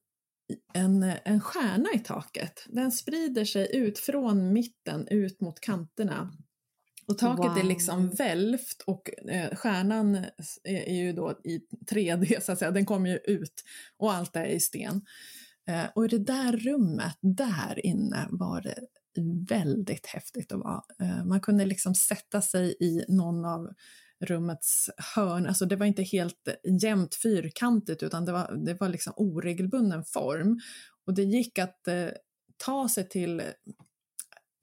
en, 0.74 1.04
en 1.26 1.42
stjärna 1.42 1.90
i 1.96 2.00
taket. 2.00 2.66
Den 2.68 2.92
sprider 2.92 3.46
sig 3.46 3.76
ut 3.76 4.00
från 4.00 4.54
mitten 4.54 5.08
ut 5.08 5.42
mot 5.42 5.60
kanterna. 5.60 6.32
Och 7.08 7.18
taket 7.18 7.52
wow. 7.52 7.58
är 7.58 7.64
liksom 7.64 8.10
välvt 8.10 8.82
och 8.86 9.30
eh, 9.30 9.56
stjärnan 9.56 10.16
är, 10.64 10.90
är, 10.90 10.96
ju 10.96 11.14
då 11.14 11.40
i 11.44 11.60
3D 11.92 12.40
så 12.42 12.52
att 12.52 12.60
säga, 12.60 12.72
den 12.72 12.86
kommer 12.86 13.10
ju 13.10 13.18
ut 13.18 13.64
och 13.98 14.14
allt 14.14 14.36
är 14.36 14.46
i 14.46 14.60
sten. 14.60 15.02
Eh, 15.68 15.86
och 15.96 16.06
i 16.06 16.08
det 16.08 16.24
där 16.24 16.58
rummet, 16.58 17.18
där 17.22 17.86
inne 17.86 18.28
var 18.32 18.62
det 18.62 18.80
väldigt 19.50 20.06
häftigt 20.06 20.52
att 20.52 20.60
vara. 20.60 20.84
Eh, 21.02 21.26
man 21.26 21.42
kunde 21.42 21.66
liksom 21.66 21.96
sätta 21.96 22.42
sig 22.42 22.76
i 22.80 23.06
någon 23.08 23.46
av 23.46 23.74
rummets 24.24 24.89
hörn, 25.15 25.48
alltså 25.48 25.65
det 25.65 25.75
var 25.75 25.86
inte 25.86 26.03
helt 26.03 26.48
jämnt 26.82 27.15
fyrkantigt 27.15 28.03
utan 28.03 28.25
det 28.25 28.32
var, 28.32 28.65
det 28.65 28.74
var 28.74 28.89
liksom 28.89 29.13
oregelbunden 29.15 30.03
form. 30.03 30.60
Och 31.06 31.13
det 31.13 31.24
gick 31.24 31.60
att 31.60 31.88
eh, 31.88 32.10
ta 32.58 32.89
sig 32.89 33.10
till 33.10 33.42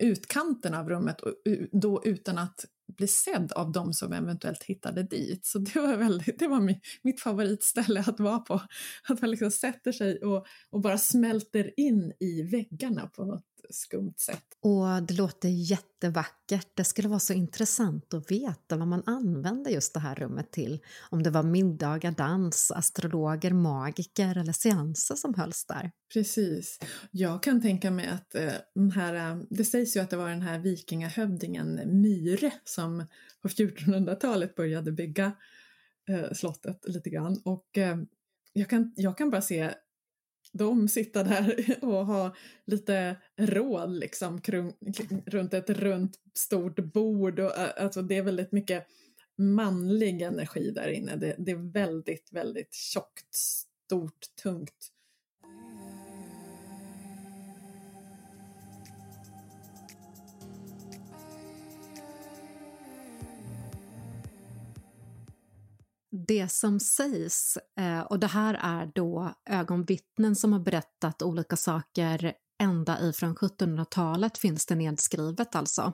utkanten 0.03 0.75
av 0.75 0.89
rummet 0.89 1.21
och 1.21 1.35
då 1.73 2.03
utan 2.05 2.39
att 2.39 2.65
bli 2.97 3.09
sedd 3.09 3.53
av 3.53 3.73
de 3.73 3.93
som 3.93 4.13
eventuellt 4.13 4.63
hittade 4.63 5.03
dit. 5.03 5.47
Så 5.47 5.59
det 5.59 5.81
var, 5.81 5.97
väldigt, 5.97 6.39
det 6.39 6.49
var 6.49 6.75
mitt 7.03 7.21
favoritställe 7.21 8.05
att 8.07 8.21
vara 8.21 8.39
på. 8.39 8.63
Att 9.09 9.21
man 9.21 9.31
liksom 9.31 9.51
sätter 9.51 9.93
sig 9.93 10.19
och, 10.19 10.47
och 10.71 10.81
bara 10.81 10.99
smälter 10.99 11.81
in 11.81 12.13
i 12.21 12.43
väggarna 12.43 13.07
på 13.07 13.25
något 13.25 13.45
skumt 13.73 14.15
sätt. 14.19 14.45
Och 14.61 15.03
det 15.03 15.15
låter 15.15 15.49
jättevackert. 15.49 16.69
Det 16.75 16.85
skulle 16.85 17.09
vara 17.09 17.21
så 17.21 17.33
intressant 17.33 18.15
att 18.15 18.31
veta 18.31 18.77
vad 18.77 18.89
man 18.89 19.03
använde 19.07 19.71
just 19.71 19.95
det 19.95 20.01
här 20.01 20.15
rummet 20.15 20.51
till. 20.51 20.79
Om 21.11 21.23
det 21.23 21.31
var 21.31 21.43
middagar, 21.43 22.13
dans, 22.13 22.71
astrologer, 22.71 23.51
magiker 23.51 24.39
eller 24.39 24.53
seanser 24.53 25.15
som 25.15 25.35
hölls 25.35 25.67
där. 25.67 25.91
Precis. 26.13 26.79
Jag 27.11 27.43
kan 27.43 27.63
tänka 27.63 27.91
mig 27.91 28.07
att 28.07 28.35
eh, 28.35 28.53
den 28.75 28.91
här, 28.91 29.15
eh, 29.15 29.43
det 29.51 29.65
sägs 29.65 29.97
ju 29.97 30.01
att 30.01 30.11
det 30.11 30.17
var 30.17 30.29
den 30.29 30.43
här 30.43 30.59
vikingahövdingen 30.59 32.01
Myre 32.01 32.53
som 32.65 33.07
på 33.43 33.49
1400-talet 33.49 34.55
började 34.55 34.93
bygga 34.93 35.33
eh, 36.09 36.33
slottet 36.33 36.85
lite 36.89 37.11
grann. 37.11 37.41
Och 37.45 37.79
eh, 37.79 37.97
jag, 38.53 38.69
kan, 38.69 38.93
jag 38.97 39.19
kan 39.19 39.31
bara 39.31 39.43
se 39.43 39.75
de 40.53 40.89
sitta 40.89 41.23
där 41.23 41.79
och 41.85 42.07
ha 42.07 42.35
lite 42.67 43.17
råd 43.37 43.91
liksom 43.91 44.41
kring, 44.41 44.73
runt 45.27 45.55
ett 45.55 45.71
runt 45.71 46.19
stort 46.35 46.79
bord. 46.79 47.41
Och, 47.41 47.59
alltså 47.59 48.03
det 48.03 48.17
är 48.17 48.23
väldigt 48.23 48.53
mycket 48.53 48.87
manlig 49.39 50.23
energi 50.23 50.71
där 50.71 50.89
inne. 50.89 51.17
Det, 51.17 51.35
det 51.39 51.51
är 51.51 51.73
väldigt, 51.73 52.33
väldigt 52.33 52.75
tjockt, 52.75 53.35
stort, 53.35 54.37
tungt. 54.43 54.91
Det 66.29 66.49
som 66.49 66.81
sägs, 66.81 67.59
eh, 67.79 68.01
och 68.01 68.19
det 68.19 68.27
här 68.27 68.55
är 68.55 68.91
då 68.95 69.35
ögonvittnen 69.51 70.37
som 70.37 70.53
har 70.53 70.61
berättat 70.61 71.23
olika 71.23 71.57
saker 71.57 72.35
ända 72.61 73.01
ifrån 73.01 73.35
1700-talet 73.37 74.39
finns 74.39 74.67
det 74.67 74.75
nedskrivet 74.75 75.55
alltså. 75.55 75.93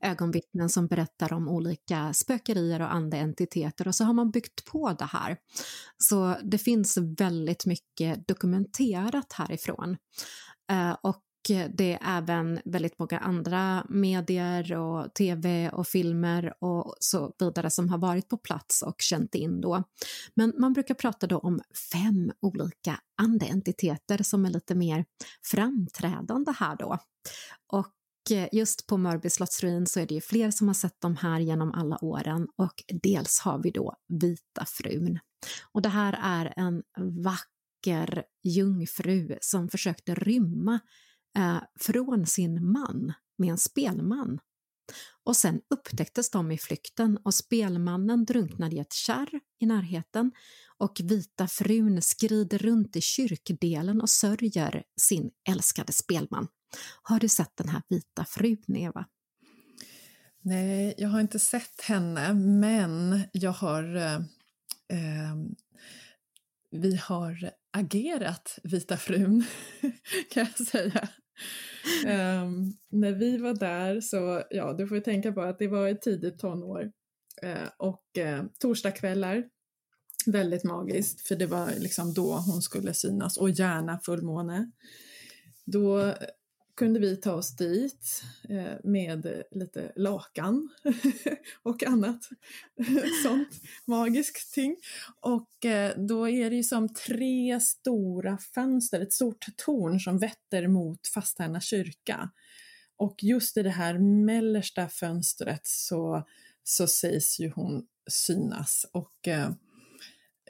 Ögonvittnen 0.00 0.68
som 0.68 0.86
berättar 0.86 1.32
om 1.32 1.48
olika 1.48 2.12
spökerier 2.14 2.80
och 2.80 2.94
andeentiteter 2.94 3.88
och 3.88 3.94
så 3.94 4.04
har 4.04 4.12
man 4.12 4.30
byggt 4.30 4.64
på 4.64 4.92
det 4.92 5.04
här. 5.04 5.36
Så 5.98 6.36
det 6.42 6.58
finns 6.58 6.98
väldigt 7.18 7.66
mycket 7.66 8.28
dokumenterat 8.28 9.32
härifrån. 9.32 9.96
Eh, 10.70 10.96
och 11.02 11.23
det 11.48 11.92
är 11.92 12.18
även 12.18 12.60
väldigt 12.64 12.98
många 12.98 13.18
andra 13.18 13.86
medier 13.88 14.72
och 14.72 15.14
tv 15.14 15.70
och 15.70 15.86
filmer 15.86 16.54
och 16.60 16.94
så 17.00 17.32
vidare 17.38 17.70
som 17.70 17.88
har 17.88 17.98
varit 17.98 18.28
på 18.28 18.36
plats 18.36 18.82
och 18.82 18.96
känt 18.98 19.34
in 19.34 19.60
då. 19.60 19.84
Men 20.34 20.52
man 20.58 20.72
brukar 20.72 20.94
prata 20.94 21.26
då 21.26 21.38
om 21.38 21.60
fem 21.92 22.32
olika 22.40 23.00
andeentiteter 23.22 24.22
som 24.22 24.44
är 24.44 24.50
lite 24.50 24.74
mer 24.74 25.04
framträdande 25.42 26.52
här 26.58 26.76
då. 26.76 26.98
Och 27.72 28.36
eh, 28.36 28.48
just 28.52 28.86
på 28.86 28.96
Mörby 28.96 29.30
slottsruin 29.30 29.86
så 29.86 30.00
är 30.00 30.06
det 30.06 30.14
ju 30.14 30.20
fler 30.20 30.50
som 30.50 30.66
har 30.66 30.74
sett 30.74 31.00
de 31.00 31.16
här 31.16 31.40
genom 31.40 31.72
alla 31.72 31.98
åren 32.04 32.48
och 32.56 32.84
dels 33.02 33.40
har 33.40 33.58
vi 33.62 33.70
då 33.70 33.94
Vita 34.08 34.64
frun. 34.66 35.18
Och 35.72 35.82
det 35.82 35.88
här 35.88 36.18
är 36.22 36.52
en 36.56 36.82
vacker 37.24 38.24
jungfru 38.42 39.38
som 39.40 39.68
försökte 39.68 40.14
rymma 40.14 40.80
eh, 41.36 41.62
från 41.80 42.26
sin 42.26 42.72
man 42.72 43.12
med 43.38 43.50
en 43.50 43.58
spelman 43.58 44.40
Och 45.24 45.36
sen 45.36 45.60
upptäcktes 45.70 46.30
de 46.30 46.52
i 46.52 46.58
flykten 46.58 47.18
och 47.24 47.34
spelmannen 47.34 48.24
drunknade 48.24 48.76
i 48.76 48.78
ett 48.78 48.92
kärr 48.92 49.40
i 49.60 49.66
närheten 49.66 50.32
och 50.78 51.00
vita 51.04 51.48
frun 51.48 52.02
skrider 52.02 52.58
runt 52.58 52.96
i 52.96 53.00
kyrkdelen 53.00 54.00
och 54.00 54.10
sörjer 54.10 54.84
sin 55.00 55.30
älskade 55.48 55.92
spelman. 55.92 56.48
Har 57.02 57.20
du 57.20 57.28
sett 57.28 57.52
den 57.54 57.68
här 57.68 57.82
vita 57.88 58.24
frun, 58.24 58.76
Eva? 58.76 59.06
Nej, 60.40 60.94
jag 60.98 61.08
har 61.08 61.20
inte 61.20 61.38
sett 61.38 61.80
henne, 61.80 62.34
men 62.34 63.22
jag 63.32 63.52
har... 63.52 63.96
Eh, 63.96 64.14
eh 64.88 65.34
vi 66.70 66.96
har 66.96 67.50
agerat 67.72 68.58
Vita 68.62 68.96
frun, 68.96 69.44
kan 70.30 70.46
jag 70.56 70.66
säga. 70.66 71.08
Um, 72.06 72.76
när 73.00 73.12
vi 73.12 73.36
var 73.36 73.54
där 73.54 74.00
så, 74.00 74.42
ja, 74.50 74.72
du 74.72 74.86
får 74.86 74.96
ju 74.96 75.02
tänka 75.02 75.32
på 75.32 75.40
att 75.40 75.58
det 75.58 75.68
var 75.68 75.88
ett 75.88 76.02
tidigt 76.02 76.38
tonår 76.38 76.92
uh, 77.44 77.68
och 77.78 78.04
uh, 78.18 78.44
torsdagskvällar, 78.60 79.44
väldigt 80.26 80.64
magiskt 80.64 81.28
för 81.28 81.36
det 81.36 81.46
var 81.46 81.70
liksom 81.78 82.14
då 82.14 82.32
hon 82.32 82.62
skulle 82.62 82.94
synas 82.94 83.36
och 83.36 83.50
gärna 83.50 83.98
fullmåne. 83.98 84.70
Då 85.64 86.14
kunde 86.76 87.00
vi 87.00 87.16
ta 87.16 87.32
oss 87.32 87.56
dit 87.56 88.22
eh, 88.48 88.74
med 88.84 89.42
lite 89.50 89.92
lakan 89.96 90.68
och 91.62 91.82
annat 91.82 92.28
sånt 93.22 93.48
magiskt 93.84 94.54
ting. 94.54 94.76
Och 95.20 95.64
eh, 95.64 95.96
då 95.96 96.28
är 96.28 96.50
det 96.50 96.56
ju 96.56 96.62
som 96.62 96.94
tre 96.94 97.60
stora 97.60 98.38
fönster, 98.38 99.00
ett 99.00 99.12
stort 99.12 99.46
torn 99.56 100.00
som 100.00 100.18
vetter 100.18 100.68
mot 100.68 101.06
Fasthärna 101.06 101.60
kyrka. 101.60 102.30
Och 102.96 103.24
just 103.24 103.56
i 103.56 103.62
det 103.62 103.70
här 103.70 103.98
mellersta 103.98 104.88
fönstret 104.88 105.66
så, 105.66 106.26
så 106.64 106.86
sägs 106.86 107.40
ju 107.40 107.50
hon 107.50 107.86
synas. 108.10 108.86
Och 108.92 109.28
eh, 109.28 109.50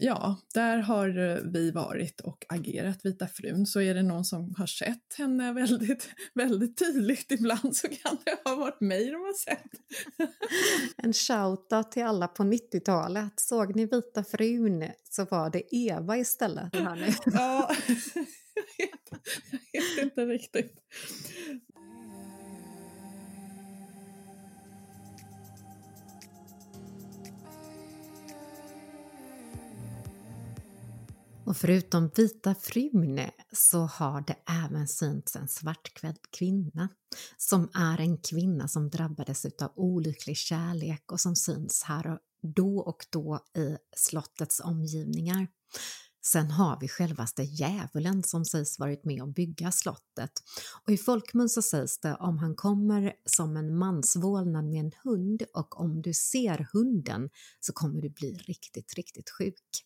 ja, 0.01 0.37
där 0.55 0.79
har 0.79 1.19
eh, 1.19 1.37
vi 1.53 1.71
varit 1.71 2.21
och 2.21 2.45
agerat 2.49 3.05
Vita 3.05 3.29
frun. 3.29 3.67
Så 3.67 3.81
är 3.81 3.95
det 3.95 4.03
någon 4.03 4.25
som 4.25 4.55
har 4.59 4.67
sett 4.67 5.15
henne 5.19 5.53
väldigt, 5.53 6.09
väldigt 6.35 6.79
tydligt 6.79 7.33
ibland 7.33 7.77
så 7.77 7.89
kan 7.89 8.19
det 8.25 8.51
ha 8.51 8.57
varit 8.57 8.81
mig 8.81 9.05
de 9.07 9.15
har 9.15 9.39
sett. 9.39 9.71
En 10.97 11.13
shoutout 11.13 11.93
till 11.93 12.05
alla 12.05 12.29
på 12.29 12.43
90-talet. 12.43 13.33
Såg 13.41 13.77
ni 13.77 13.87
Vita 13.87 14.25
frun 14.25 14.85
så 15.11 15.25
var 15.25 15.51
det 15.51 15.75
Eva 15.75 16.17
istället. 16.17 16.77
Här 16.77 16.97
nu. 16.97 17.13
Ja, 17.25 17.71
jag 18.55 18.65
vet, 18.79 19.25
jag 19.73 19.83
vet 19.83 20.05
inte 20.05 20.27
riktigt. 20.27 20.75
Och 31.47 31.57
förutom 31.57 32.11
Vita 32.17 32.55
frun 32.55 33.21
så 33.53 33.79
har 33.79 34.21
det 34.21 34.37
även 34.65 34.89
synts 34.89 35.37
en 35.37 35.49
svartklädd 35.49 36.19
kvinna 36.31 36.89
som 37.37 37.71
är 37.75 38.01
en 38.01 38.19
kvinna 38.19 38.69
som 38.69 38.91
drabbades 38.91 39.45
av 39.45 39.73
olycklig 39.77 40.37
kärlek 40.37 41.13
och 41.13 41.21
som 41.21 41.37
syns 41.37 41.83
här 41.83 42.07
och 42.07 42.19
då 42.43 42.79
och 42.79 43.07
då 43.11 43.41
i 43.57 43.77
slottets 43.97 44.61
omgivningar. 44.61 45.47
Sen 46.27 46.51
har 46.51 46.81
vi 46.81 46.89
självaste 46.89 47.43
djävulen 47.43 48.23
som 48.23 48.45
sägs 48.45 48.79
varit 48.79 49.05
med 49.05 49.23
och 49.23 49.29
att 49.29 49.35
bygga 49.35 49.73
slottet 49.73 50.33
och 50.87 50.93
i 50.93 50.97
folkmun 50.97 51.49
så 51.49 51.63
sägs 51.63 51.99
det 52.01 52.15
om 52.15 52.39
han 52.39 52.55
kommer 52.55 53.13
som 53.25 53.57
en 53.57 53.79
mansvålnad 53.79 54.65
med 54.65 54.81
en 54.81 54.93
hund 55.05 55.43
och 55.55 55.81
om 55.81 56.03
du 56.03 56.15
ser 56.15 56.69
hunden 56.73 57.31
så 57.61 57.73
kommer 57.73 58.03
du 58.03 58.11
bli 58.11 58.35
riktigt, 58.35 58.95
riktigt 58.95 59.31
sjuk. 59.31 59.85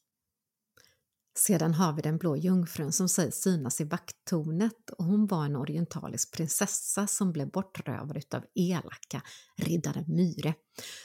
Sedan 1.38 1.74
har 1.74 1.92
vi 1.92 2.02
den 2.02 2.18
blå 2.18 2.36
jungfrun 2.36 2.92
som 2.92 3.08
sägs 3.08 3.42
synas 3.42 3.80
i 3.80 3.84
vakttornet 3.84 4.90
och 4.90 5.04
hon 5.04 5.26
var 5.26 5.44
en 5.44 5.56
orientalisk 5.56 6.34
prinsessa 6.34 7.06
som 7.06 7.32
blev 7.32 7.50
bortrövad 7.50 8.16
utav 8.16 8.44
elaka 8.54 9.22
riddare 9.56 10.04
Myre 10.08 10.54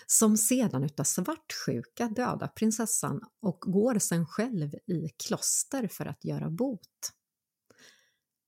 som 0.07 0.37
sedan 0.37 0.83
utav 0.83 1.03
svartsjuka 1.03 2.07
dödar 2.07 2.47
prinsessan 2.47 3.21
och 3.41 3.59
går 3.59 3.99
sen 3.99 4.25
själv 4.25 4.73
i 4.75 5.09
kloster 5.27 5.87
för 5.87 6.05
att 6.05 6.25
göra 6.25 6.49
bot. 6.49 7.11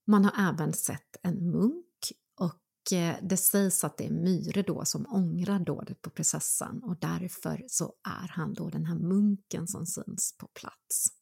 Man 0.06 0.24
har 0.24 0.52
även 0.52 0.72
sett 0.72 1.16
en 1.22 1.50
munk 1.50 2.12
och 2.38 2.92
eh, 2.98 3.16
det 3.22 3.36
sägs 3.36 3.84
att 3.84 3.98
det 3.98 4.06
är 4.06 4.12
Myre 4.12 4.62
då 4.62 4.84
som 4.84 5.06
ångrar 5.06 5.58
dådet 5.58 6.02
på 6.02 6.10
prinsessan 6.10 6.82
och 6.82 6.98
därför 7.00 7.64
så 7.68 7.94
är 8.08 8.28
han 8.28 8.54
då 8.54 8.68
den 8.68 8.86
här 8.86 8.98
munken 8.98 9.66
som 9.66 9.86
syns 9.86 10.36
på 10.38 10.46
plats. 10.46 11.16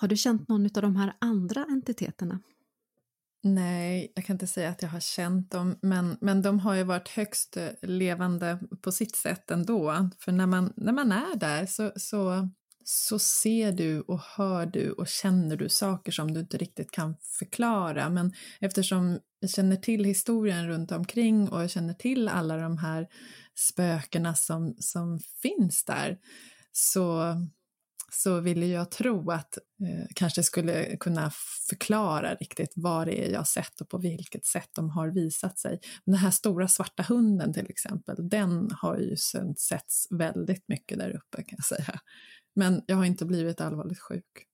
Har 0.00 0.08
du 0.08 0.16
känt 0.16 0.48
någon 0.48 0.64
av 0.64 0.82
de 0.82 0.96
här 0.96 1.12
andra 1.18 1.64
entiteterna? 1.64 2.40
Nej, 3.42 4.12
jag 4.14 4.24
kan 4.24 4.34
inte 4.34 4.46
säga 4.46 4.68
att 4.68 4.82
jag 4.82 4.88
har 4.88 5.00
känt 5.00 5.50
dem, 5.50 5.78
men, 5.82 6.16
men 6.20 6.42
de 6.42 6.60
har 6.60 6.74
ju 6.74 6.82
varit 6.82 7.08
högst 7.08 7.56
eh, 7.56 7.68
levande 7.82 8.58
på 8.82 8.92
sitt 8.92 9.16
sätt 9.16 9.50
ändå. 9.50 10.10
För 10.18 10.32
när 10.32 10.46
man, 10.46 10.72
när 10.76 10.92
man 10.92 11.12
är 11.12 11.36
där 11.36 11.66
så, 11.66 11.92
så, 11.96 12.48
så 12.84 13.18
ser 13.18 13.72
du 13.72 14.00
och 14.00 14.20
hör 14.20 14.66
du 14.66 14.92
och 14.92 15.08
känner 15.08 15.56
du 15.56 15.68
saker 15.68 16.12
som 16.12 16.34
du 16.34 16.40
inte 16.40 16.56
riktigt 16.56 16.90
kan 16.90 17.16
förklara. 17.38 18.08
Men 18.08 18.32
eftersom 18.60 19.18
jag 19.40 19.50
känner 19.50 19.76
till 19.76 20.04
historien 20.04 20.68
runt 20.68 20.92
omkring 20.92 21.48
och 21.48 21.62
jag 21.62 21.70
känner 21.70 21.94
till 21.94 22.28
alla 22.28 22.56
de 22.56 22.78
här 22.78 23.08
spökena 23.54 24.34
som, 24.34 24.74
som 24.78 25.18
finns 25.42 25.84
där 25.84 26.18
så 26.72 27.36
så 28.10 28.40
ville 28.40 28.66
jag 28.66 28.90
tro 28.90 29.30
att 29.30 29.56
eh, 29.56 30.06
kanske 30.14 30.42
skulle 30.42 30.96
kunna 30.96 31.30
förklara 31.68 32.34
riktigt 32.34 32.72
vad 32.76 33.06
det 33.06 33.26
är 33.26 33.32
jag 33.32 33.48
sett 33.48 33.80
och 33.80 33.88
på 33.88 33.98
vilket 33.98 34.46
sätt 34.46 34.68
de 34.72 34.90
har 34.90 35.08
visat 35.08 35.58
sig. 35.58 35.80
Den 36.06 36.14
här 36.14 36.30
stora 36.30 36.68
svarta 36.68 37.02
hunden 37.02 37.52
till 37.52 37.70
exempel, 37.70 38.28
den 38.28 38.70
har 38.70 38.96
ju 38.96 39.16
setts 39.56 40.06
väldigt 40.10 40.68
mycket 40.68 40.98
där 40.98 41.10
uppe 41.10 41.42
kan 41.42 41.56
jag 41.56 41.64
säga. 41.64 42.00
Men 42.54 42.82
jag 42.86 42.96
har 42.96 43.04
inte 43.04 43.24
blivit 43.24 43.60
allvarligt 43.60 44.00
sjuk. 44.00 44.46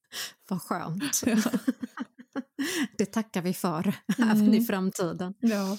Vad 0.48 0.62
skönt. 0.62 1.22
Ja. 1.26 1.36
det 2.98 3.06
tackar 3.06 3.42
vi 3.42 3.54
för 3.54 3.94
mm. 4.18 4.30
även 4.30 4.54
i 4.54 4.64
framtiden. 4.64 5.34
Ja. 5.38 5.78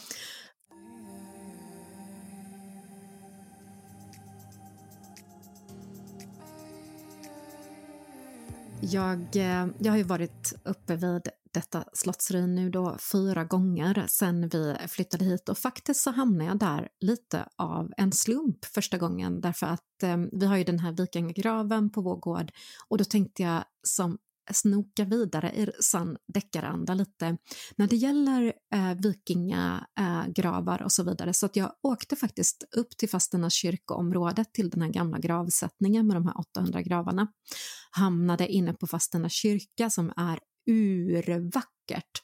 Jag, 8.82 9.36
eh, 9.36 9.68
jag 9.80 9.92
har 9.92 9.98
ju 9.98 10.04
varit 10.04 10.54
uppe 10.66 10.96
vid 10.96 11.30
detta 11.54 11.84
slottsruin 11.94 12.56
nu 12.56 12.70
då 12.70 12.98
fyra 13.12 13.44
gånger 13.44 14.06
sen 14.10 14.50
vi 14.50 14.76
flyttade 14.88 15.26
hit 15.26 15.50
och 15.50 15.58
faktiskt 15.58 16.02
så 16.02 16.12
hamnade 16.12 16.46
jag 16.50 16.60
där 16.60 16.90
lite 17.00 17.50
av 17.56 17.92
en 17.98 18.12
slump 18.12 18.66
första 18.66 18.98
gången 18.98 19.42
därför 19.42 19.66
att 19.68 20.04
eh, 20.04 20.18
vi 20.32 20.46
har 20.46 20.58
ju 20.58 20.64
den 20.64 20.80
här 20.80 20.92
vikingagraven 20.92 21.90
på 21.90 22.02
vår 22.02 22.16
gård 22.16 22.52
och 22.88 22.98
då 22.98 23.04
tänkte 23.04 23.44
jag 23.44 23.64
som 23.84 24.18
snoka 24.54 25.06
vidare 25.06 25.52
i 25.52 25.72
sann 25.80 26.18
deckaranda 26.34 26.94
lite 26.94 27.38
när 27.76 27.88
det 27.88 27.96
gäller 27.96 28.54
eh, 28.74 28.94
vikingagravar 28.94 30.80
eh, 30.80 30.86
och 30.86 30.92
så 30.92 31.04
vidare. 31.04 31.34
Så 31.34 31.46
att 31.46 31.56
jag 31.56 31.72
åkte 31.82 32.16
faktiskt 32.16 32.64
upp 32.76 32.98
till 32.98 33.10
Fastena 33.10 33.50
kyrkoområdet 33.50 34.54
till 34.54 34.70
den 34.70 34.82
här 34.82 34.90
gamla 34.90 35.18
gravsättningen 35.18 36.08
med 36.08 36.16
de 36.16 36.26
här 36.26 36.40
800 36.40 36.82
gravarna. 36.82 37.28
Hamnade 37.92 38.48
inne 38.48 38.74
på 38.74 38.88
Fastena 38.88 39.30
kyrka 39.30 39.90
som 39.90 40.14
är 40.18 40.40
urvackert 40.68 42.22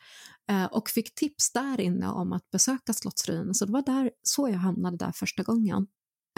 eh, 0.49 0.65
och 0.65 0.89
fick 0.89 1.15
tips 1.15 1.53
där 1.53 1.81
inne 1.81 2.07
om 2.07 2.33
att 2.33 2.51
besöka 2.51 2.93
slottsruinen 2.93 3.53
så 3.53 3.65
det 3.65 3.71
var 3.71 3.81
där 3.81 4.11
så 4.23 4.49
jag 4.49 4.57
hamnade 4.57 4.97
där 4.97 5.11
första 5.11 5.43
gången. 5.43 5.87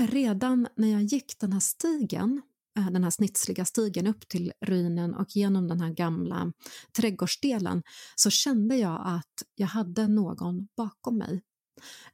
Redan 0.02 0.68
när 0.76 0.88
jag 0.88 1.04
gick 1.04 1.40
den 1.40 1.54
här 1.54 1.60
stigen 1.60 2.42
Eh, 2.78 2.92
den 2.92 3.04
här 3.04 3.12
snitsliga 3.12 3.66
stigen 3.66 4.08
upp 4.08 4.28
till 4.28 4.54
ruinen 4.62 5.16
och 5.16 5.36
genom 5.36 5.68
den 5.68 5.82
här 5.82 5.90
gamla 5.90 6.52
trädgårdsdelen 6.98 7.84
så 8.16 8.30
kände 8.30 8.76
jag 8.76 9.02
att 9.06 9.44
jag 9.56 9.68
hade 9.68 10.08
någon 10.08 10.68
bakom 10.78 11.18
mig. 11.18 11.42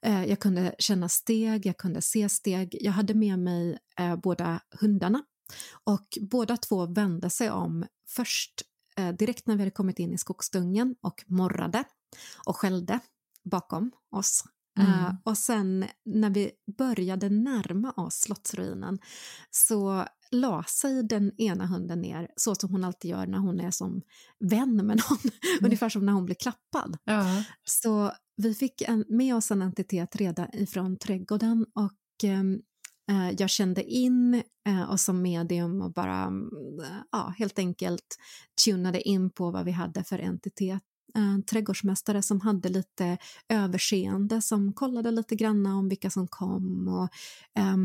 Eh, 0.02 0.26
jag 0.26 0.40
kunde 0.40 0.76
känna 0.80 1.10
steg, 1.10 1.66
jag 1.66 1.78
kunde 1.78 2.02
se 2.02 2.30
steg. 2.30 2.78
Jag 2.82 2.92
hade 2.92 3.14
med 3.14 3.40
mig 3.40 3.78
eh, 4.00 4.16
båda 4.16 4.62
hundarna 4.80 5.24
och 5.84 6.08
båda 6.22 6.58
två 6.58 6.86
vände 6.86 7.30
sig 7.30 7.52
om 7.52 7.86
först 8.10 8.62
direkt 9.20 9.48
när 9.48 9.56
vi 9.56 9.62
hade 9.62 9.72
kommit 9.72 10.00
in 10.00 10.14
i 10.14 10.18
skogsdungen 10.18 10.96
och 11.02 11.24
morrade 11.28 11.84
och 12.46 12.58
skällde 12.58 13.00
bakom 13.44 13.92
oss. 14.16 14.44
Mm. 14.80 14.92
Uh, 14.92 15.14
och 15.24 15.38
sen 15.38 15.86
när 16.06 16.30
vi 16.30 16.52
började 16.78 17.30
närma 17.30 17.92
oss 17.92 18.16
slottsruinen 18.16 19.00
så 19.50 20.06
la 20.32 20.64
sig 20.64 21.04
den 21.04 21.32
ena 21.38 21.66
hunden 21.66 22.02
ner 22.02 22.28
så 22.36 22.56
som 22.56 22.70
hon 22.70 22.84
alltid 22.84 23.12
gör 23.12 23.28
när 23.28 23.38
hon 23.38 23.60
är 23.60 23.72
som 23.72 24.02
vän 24.40 24.76
med 24.76 24.86
någon, 24.86 25.20
mm. 25.24 25.66
ungefär 25.66 25.90
som 25.90 26.06
när 26.06 26.14
hon 26.14 26.26
blir 26.26 26.36
klappad. 26.36 26.98
Ja. 27.04 27.44
Så 27.64 28.12
vi 28.38 28.54
fick 28.54 28.82
en, 28.82 29.06
med 29.10 29.36
oss 29.36 29.52
en 29.52 29.62
entitet 29.62 30.16
redan 30.16 30.48
ifrån 30.54 30.98
trädgården 30.98 31.66
och 31.76 32.24
eh, 32.24 33.32
jag 33.38 33.50
kände 33.50 33.84
in 33.84 34.44
eh, 34.68 34.90
och 34.90 35.00
som 35.00 35.22
medium 35.22 35.82
och 35.82 35.94
bara 35.94 36.24
mm, 36.24 36.50
ja, 37.12 37.34
helt 37.38 37.60
enkelt 37.60 38.18
tunade 38.66 39.02
in 39.02 39.30
på 39.30 39.52
vad 39.52 39.66
vi 39.66 39.72
hade 39.72 40.04
för 40.04 40.20
entitet. 40.20 40.82
En 41.14 41.44
trädgårdsmästare 41.44 42.22
som 42.22 42.42
hade 42.42 42.70
lite 42.70 43.18
överseende 43.50 44.42
som 44.42 44.74
kollade 44.74 45.12
lite 45.12 45.36
granna 45.36 45.78
om 45.78 45.90
vilka 45.90 46.10
som 46.10 46.28
kom 46.28 46.88
och 46.88 47.10
eh, 47.62 47.76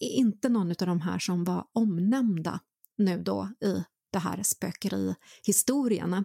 inte 0.00 0.48
någon 0.48 0.70
av 0.70 0.86
de 0.86 1.00
här 1.00 1.18
som 1.18 1.44
var 1.44 1.64
omnämnda 1.72 2.60
nu 2.98 3.22
då 3.22 3.48
i 3.64 3.84
det 4.12 4.18
här 4.18 4.42
spökerihistorierna. 4.42 6.24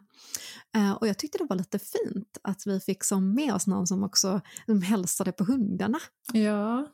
Eh, 0.76 0.92
och 0.92 1.08
jag 1.08 1.18
tyckte 1.18 1.38
det 1.38 1.46
var 1.50 1.56
lite 1.56 1.80
fint 1.80 2.38
att 2.42 2.68
vi 2.68 2.80
fick 2.80 3.04
som 3.04 3.34
med 3.34 3.54
oss 3.54 3.68
någon 3.68 3.88
som 3.88 4.04
också 4.04 4.42
som 4.66 4.82
hälsade 4.82 5.32
på 5.32 5.44
hundarna. 5.44 6.00
Ja, 6.34 6.88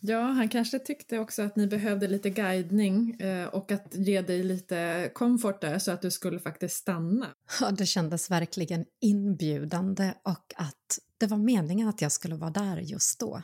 Ja, 0.00 0.20
han 0.20 0.48
kanske 0.48 0.78
tyckte 0.78 1.18
också 1.18 1.42
att 1.42 1.56
ni 1.56 1.66
behövde 1.66 2.08
lite 2.08 2.30
guidning 2.30 3.20
eh, 3.20 3.46
och 3.46 3.72
att 3.72 3.94
ge 3.94 4.22
dig 4.22 4.42
lite 4.42 5.10
komfort 5.14 5.60
där 5.60 5.78
så 5.78 5.92
att 5.92 6.02
du 6.02 6.10
skulle 6.10 6.38
faktiskt 6.38 6.76
stanna. 6.76 7.26
Ja, 7.60 7.70
det 7.70 7.86
kändes 7.86 8.30
verkligen 8.30 8.84
inbjudande 9.00 10.14
och 10.22 10.54
att 10.56 10.98
det 11.18 11.26
var 11.26 11.36
meningen 11.36 11.88
att 11.88 12.02
jag 12.02 12.12
skulle 12.12 12.34
vara 12.34 12.50
där 12.50 12.76
just 12.76 13.20
då. 13.20 13.42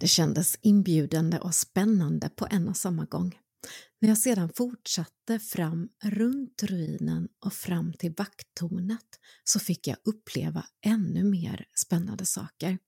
Det 0.00 0.08
kändes 0.08 0.58
inbjudande 0.62 1.38
och 1.38 1.54
spännande 1.54 2.28
på 2.28 2.46
en 2.50 2.68
och 2.68 2.76
samma 2.76 3.04
gång. 3.04 3.38
När 4.00 4.08
jag 4.08 4.18
sedan 4.18 4.50
fortsatte 4.56 5.38
fram 5.38 5.88
runt 6.02 6.62
ruinen 6.62 7.28
och 7.44 7.52
fram 7.52 7.92
till 7.92 8.14
vakttornet 8.16 9.06
så 9.44 9.58
fick 9.58 9.86
jag 9.86 9.96
uppleva 10.04 10.66
ännu 10.86 11.24
mer 11.24 11.66
spännande 11.74 12.26
saker. 12.26 12.78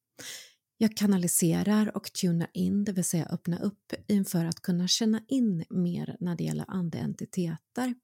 Jag 0.77 0.97
kanaliserar 0.97 1.97
och 1.97 2.13
tunar 2.13 2.51
in, 2.55 2.85
det 2.85 2.93
vill 2.93 3.05
säga 3.05 3.27
öppna 3.27 3.59
upp 3.59 3.93
inför 4.09 4.45
att 4.45 4.61
kunna 4.63 4.89
känna 4.89 5.23
in 5.29 5.65
mer 5.71 6.17
när 6.21 6.37
det 6.37 6.45
gäller 6.45 6.65
andeentiteter. 6.69 7.95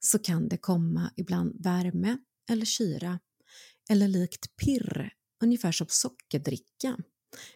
Så 0.00 0.18
kan 0.18 0.48
det 0.48 0.56
komma 0.56 1.12
ibland 1.16 1.64
värme 1.64 2.18
eller 2.50 2.64
kyra 2.64 3.18
eller 3.90 4.08
likt 4.08 4.56
pirr, 4.56 5.12
ungefär 5.42 5.72
som 5.72 5.86
sockerdricka 5.90 6.96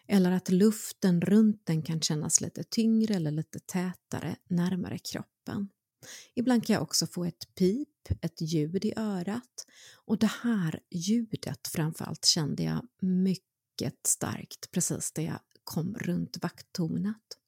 eller 0.07 0.33
att 0.33 0.49
luften 0.49 1.21
runt 1.21 1.67
den 1.67 1.83
kan 1.83 2.01
kännas 2.01 2.41
lite 2.41 2.65
tyngre 2.65 3.15
eller 3.15 3.31
lite 3.31 3.59
tätare 3.59 4.37
närmare 4.49 4.99
kroppen. 4.99 5.69
Ibland 6.35 6.67
kan 6.67 6.75
jag 6.75 6.83
också 6.83 7.07
få 7.07 7.25
ett 7.25 7.55
pip, 7.55 7.89
ett 8.21 8.41
ljud 8.41 8.85
i 8.85 8.93
örat 8.97 9.67
och 9.95 10.19
det 10.19 10.31
här 10.43 10.81
ljudet 10.91 11.69
framförallt 11.69 12.25
kände 12.25 12.63
jag 12.63 12.87
mycket 13.01 14.07
starkt 14.07 14.71
precis 14.71 15.13
där 15.13 15.23
jag 15.23 15.41
kom 15.65 15.95
runt 15.95 16.39
vakttornet. 16.43 17.39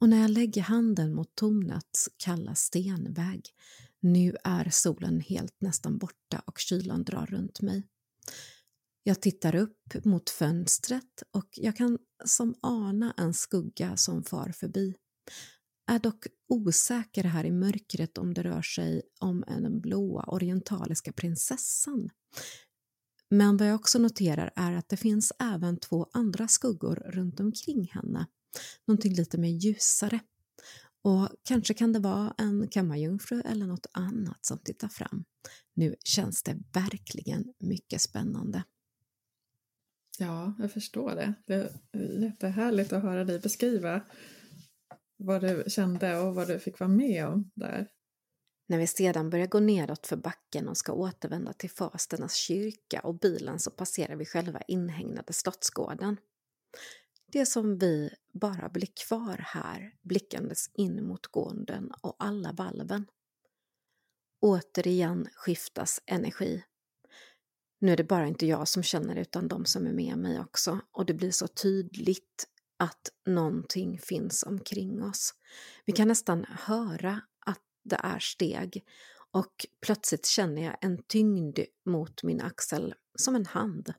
Och 0.00 0.08
när 0.08 0.20
jag 0.20 0.30
lägger 0.30 0.62
handen 0.62 1.14
mot 1.14 1.34
tornets 1.34 2.08
kalla 2.16 2.54
stenväg, 2.54 3.40
nu 4.00 4.36
är 4.44 4.68
solen 4.70 5.20
helt 5.20 5.60
nästan 5.60 5.98
borta 5.98 6.42
och 6.46 6.58
kylan 6.58 7.04
drar 7.04 7.26
runt 7.26 7.60
mig. 7.60 7.88
Jag 9.02 9.20
tittar 9.20 9.54
upp 9.54 10.04
mot 10.04 10.30
fönstret 10.30 11.22
och 11.30 11.48
jag 11.52 11.76
kan 11.76 11.98
som 12.24 12.54
ana 12.62 13.14
en 13.16 13.34
skugga 13.34 13.96
som 13.96 14.24
far 14.24 14.52
förbi. 14.52 14.94
Är 15.86 15.98
dock 15.98 16.26
osäker 16.48 17.24
här 17.24 17.44
i 17.44 17.50
mörkret 17.50 18.18
om 18.18 18.34
det 18.34 18.42
rör 18.42 18.62
sig 18.62 19.02
om 19.20 19.44
den 19.46 19.80
blåa 19.80 20.24
orientaliska 20.24 21.12
prinsessan. 21.12 22.10
Men 23.30 23.56
vad 23.56 23.68
jag 23.68 23.74
också 23.74 23.98
noterar 23.98 24.52
är 24.56 24.72
att 24.72 24.88
det 24.88 24.96
finns 24.96 25.32
även 25.38 25.76
två 25.76 26.06
andra 26.12 26.48
skuggor 26.48 26.94
runt 26.94 27.40
omkring 27.40 27.90
henne. 27.92 28.26
Någonting 28.86 29.14
lite 29.14 29.38
mer 29.38 29.48
ljusare. 29.50 30.20
Och 31.02 31.28
kanske 31.42 31.74
kan 31.74 31.92
det 31.92 31.98
vara 31.98 32.34
en 32.38 32.68
kammarjungfru 32.68 33.40
eller 33.40 33.66
något 33.66 33.86
annat 33.92 34.46
som 34.46 34.58
tittar 34.58 34.88
fram. 34.88 35.24
Nu 35.74 35.96
känns 36.04 36.42
det 36.42 36.58
verkligen 36.72 37.44
mycket 37.58 38.00
spännande. 38.00 38.64
Ja, 40.20 40.54
jag 40.58 40.72
förstår 40.72 41.14
det. 41.14 41.34
Det 41.46 41.54
är 41.92 42.22
jättehärligt 42.22 42.92
att 42.92 43.02
höra 43.02 43.24
dig 43.24 43.38
beskriva 43.38 44.00
vad 45.16 45.40
du 45.40 45.64
kände 45.66 46.18
och 46.18 46.34
vad 46.34 46.48
du 46.48 46.58
fick 46.58 46.80
vara 46.80 46.90
med 46.90 47.26
om 47.26 47.50
där. 47.54 47.88
När 48.68 48.78
vi 48.78 48.86
sedan 48.86 49.30
börjar 49.30 49.46
gå 49.46 49.60
nedåt 49.60 50.06
för 50.06 50.16
backen 50.16 50.68
och 50.68 50.76
ska 50.76 50.92
återvända 50.92 51.52
till 51.52 51.70
Fasternas 51.70 52.34
kyrka 52.34 53.00
och 53.00 53.18
bilen 53.18 53.58
så 53.58 53.70
passerar 53.70 54.16
vi 54.16 54.24
själva 54.24 54.60
inhägnade 54.68 55.32
slottsgården. 55.32 56.16
Det 57.26 57.46
som 57.46 57.78
vi 57.78 58.10
bara 58.32 58.68
blir 58.68 59.06
kvar 59.06 59.36
här 59.46 59.94
blickandes 60.02 60.70
in 60.74 61.06
mot 61.06 61.26
gården 61.26 61.92
och 62.00 62.16
alla 62.18 62.52
valven. 62.52 63.06
Återigen 64.40 65.28
skiftas 65.34 66.00
energi 66.06 66.62
nu 67.80 67.92
är 67.92 67.96
det 67.96 68.04
bara 68.04 68.26
inte 68.26 68.46
jag 68.46 68.68
som 68.68 68.82
känner 68.82 69.14
det 69.14 69.20
utan 69.20 69.48
de 69.48 69.64
som 69.64 69.86
är 69.86 69.92
med 69.92 70.18
mig 70.18 70.40
också 70.40 70.80
och 70.92 71.06
det 71.06 71.14
blir 71.14 71.30
så 71.30 71.48
tydligt 71.48 72.46
att 72.78 73.10
någonting 73.26 73.98
finns 73.98 74.42
omkring 74.42 75.02
oss. 75.02 75.34
Vi 75.84 75.92
kan 75.92 76.08
nästan 76.08 76.44
höra 76.48 77.20
att 77.46 77.62
det 77.84 78.00
är 78.02 78.18
steg 78.18 78.84
och 79.32 79.66
plötsligt 79.86 80.26
känner 80.26 80.64
jag 80.64 80.76
en 80.80 81.02
tyngd 81.02 81.58
mot 81.86 82.22
min 82.22 82.40
axel 82.40 82.94
som 83.18 83.36
en 83.36 83.46
hand. 83.46 83.94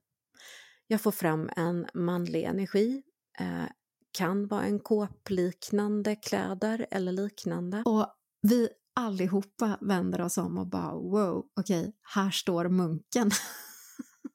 Jag 0.87 1.01
får 1.01 1.11
fram 1.11 1.49
en 1.55 1.87
manlig 1.93 2.43
energi, 2.43 3.03
eh, 3.39 3.65
kan 4.11 4.47
vara 4.47 4.63
en 4.63 4.79
kåpliknande 4.79 6.15
kläder 6.15 6.87
eller 6.91 7.11
liknande. 7.11 7.83
Och 7.85 8.07
vi 8.41 8.69
allihopa 8.95 9.77
vänder 9.81 10.21
oss 10.21 10.37
om 10.37 10.57
och 10.57 10.67
bara 10.67 10.93
wow, 10.93 11.45
okej, 11.59 11.79
okay, 11.79 11.91
här 12.15 12.31
står 12.31 12.69
munken. 12.69 13.31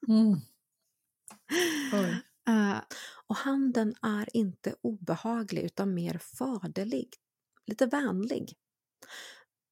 Mm. 0.09 0.41
Uh, 2.49 2.81
och 3.27 3.37
handen 3.37 3.95
är 4.03 4.37
inte 4.37 4.75
obehaglig 4.81 5.63
utan 5.63 5.95
mer 5.95 6.19
faderlig, 6.19 7.09
lite 7.67 7.87
vänlig. 7.87 8.57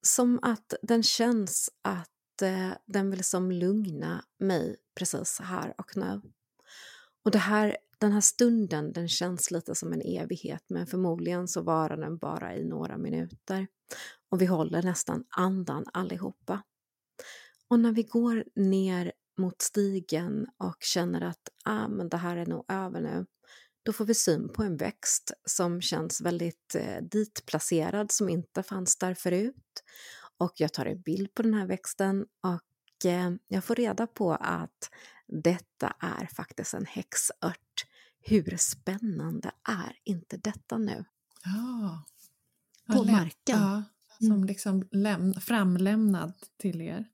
Som 0.02 0.38
att 0.42 0.74
den 0.82 1.02
känns 1.02 1.70
att 1.82 2.42
uh, 2.42 2.72
den 2.86 3.10
vill 3.10 3.24
som 3.24 3.52
lugna 3.52 4.24
mig 4.38 4.76
precis 4.94 5.40
här 5.40 5.74
och 5.78 5.96
nu. 5.96 6.22
Och 7.24 7.30
det 7.30 7.38
här, 7.38 7.76
den 7.98 8.12
här 8.12 8.20
stunden 8.20 8.92
den 8.92 9.08
känns 9.08 9.50
lite 9.50 9.74
som 9.74 9.92
en 9.92 10.02
evighet 10.02 10.64
men 10.68 10.86
förmodligen 10.86 11.48
så 11.48 11.62
varar 11.62 11.96
den 11.96 12.18
bara 12.18 12.56
i 12.56 12.64
några 12.64 12.98
minuter. 12.98 13.66
Och 14.30 14.42
vi 14.42 14.46
håller 14.46 14.82
nästan 14.82 15.24
andan 15.28 15.84
allihopa. 15.92 16.62
Och 17.68 17.80
när 17.80 17.92
vi 17.92 18.02
går 18.02 18.44
ner 18.54 19.12
mot 19.38 19.62
stigen 19.62 20.46
och 20.58 20.76
känner 20.80 21.20
att 21.20 21.48
ah, 21.64 21.88
men 21.88 22.08
det 22.08 22.16
här 22.16 22.36
är 22.36 22.46
nog 22.46 22.64
över 22.68 23.00
nu, 23.00 23.26
då 23.82 23.92
får 23.92 24.04
vi 24.04 24.14
syn 24.14 24.48
på 24.48 24.62
en 24.62 24.76
växt 24.76 25.32
som 25.44 25.80
känns 25.80 26.20
väldigt 26.20 26.74
eh, 26.74 27.02
ditplacerad, 27.02 28.12
som 28.12 28.28
inte 28.28 28.62
fanns 28.62 28.96
där 28.96 29.14
förut. 29.14 29.82
Och 30.38 30.52
jag 30.56 30.72
tar 30.72 30.86
en 30.86 31.00
bild 31.00 31.34
på 31.34 31.42
den 31.42 31.54
här 31.54 31.66
växten 31.66 32.26
och 32.40 33.06
eh, 33.10 33.30
jag 33.48 33.64
får 33.64 33.74
reda 33.74 34.06
på 34.06 34.32
att 34.34 34.90
detta 35.26 35.96
är 36.00 36.26
faktiskt 36.26 36.74
en 36.74 36.86
häxört. 36.86 37.86
Hur 38.20 38.56
spännande 38.56 39.50
är 39.68 39.98
inte 40.04 40.36
detta 40.36 40.78
nu? 40.78 41.04
Ja. 41.44 42.04
På 42.94 43.04
marken. 43.04 43.58
Ja, 43.60 43.82
som 44.18 44.32
mm. 44.32 44.44
liksom 44.44 44.82
läm- 44.84 45.40
framlämnad 45.40 46.32
till 46.58 46.80
er. 46.80 47.04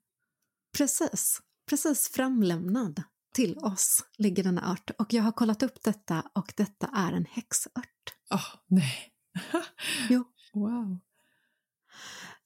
Precis 0.77 1.41
precis 1.71 2.09
framlämnad 2.09 3.03
till 3.33 3.57
oss 3.57 4.05
ligger 4.17 4.43
denna 4.43 4.71
ört 4.71 4.91
och 4.99 5.13
jag 5.13 5.23
har 5.23 5.31
kollat 5.31 5.63
upp 5.63 5.83
detta 5.83 6.23
och 6.35 6.53
detta 6.57 6.87
är 6.87 7.13
en 7.13 7.25
häxört. 7.25 8.13
Åh, 8.31 8.37
oh, 8.37 8.59
nej. 8.67 9.11
jo. 10.09 10.23
Wow. 10.53 10.99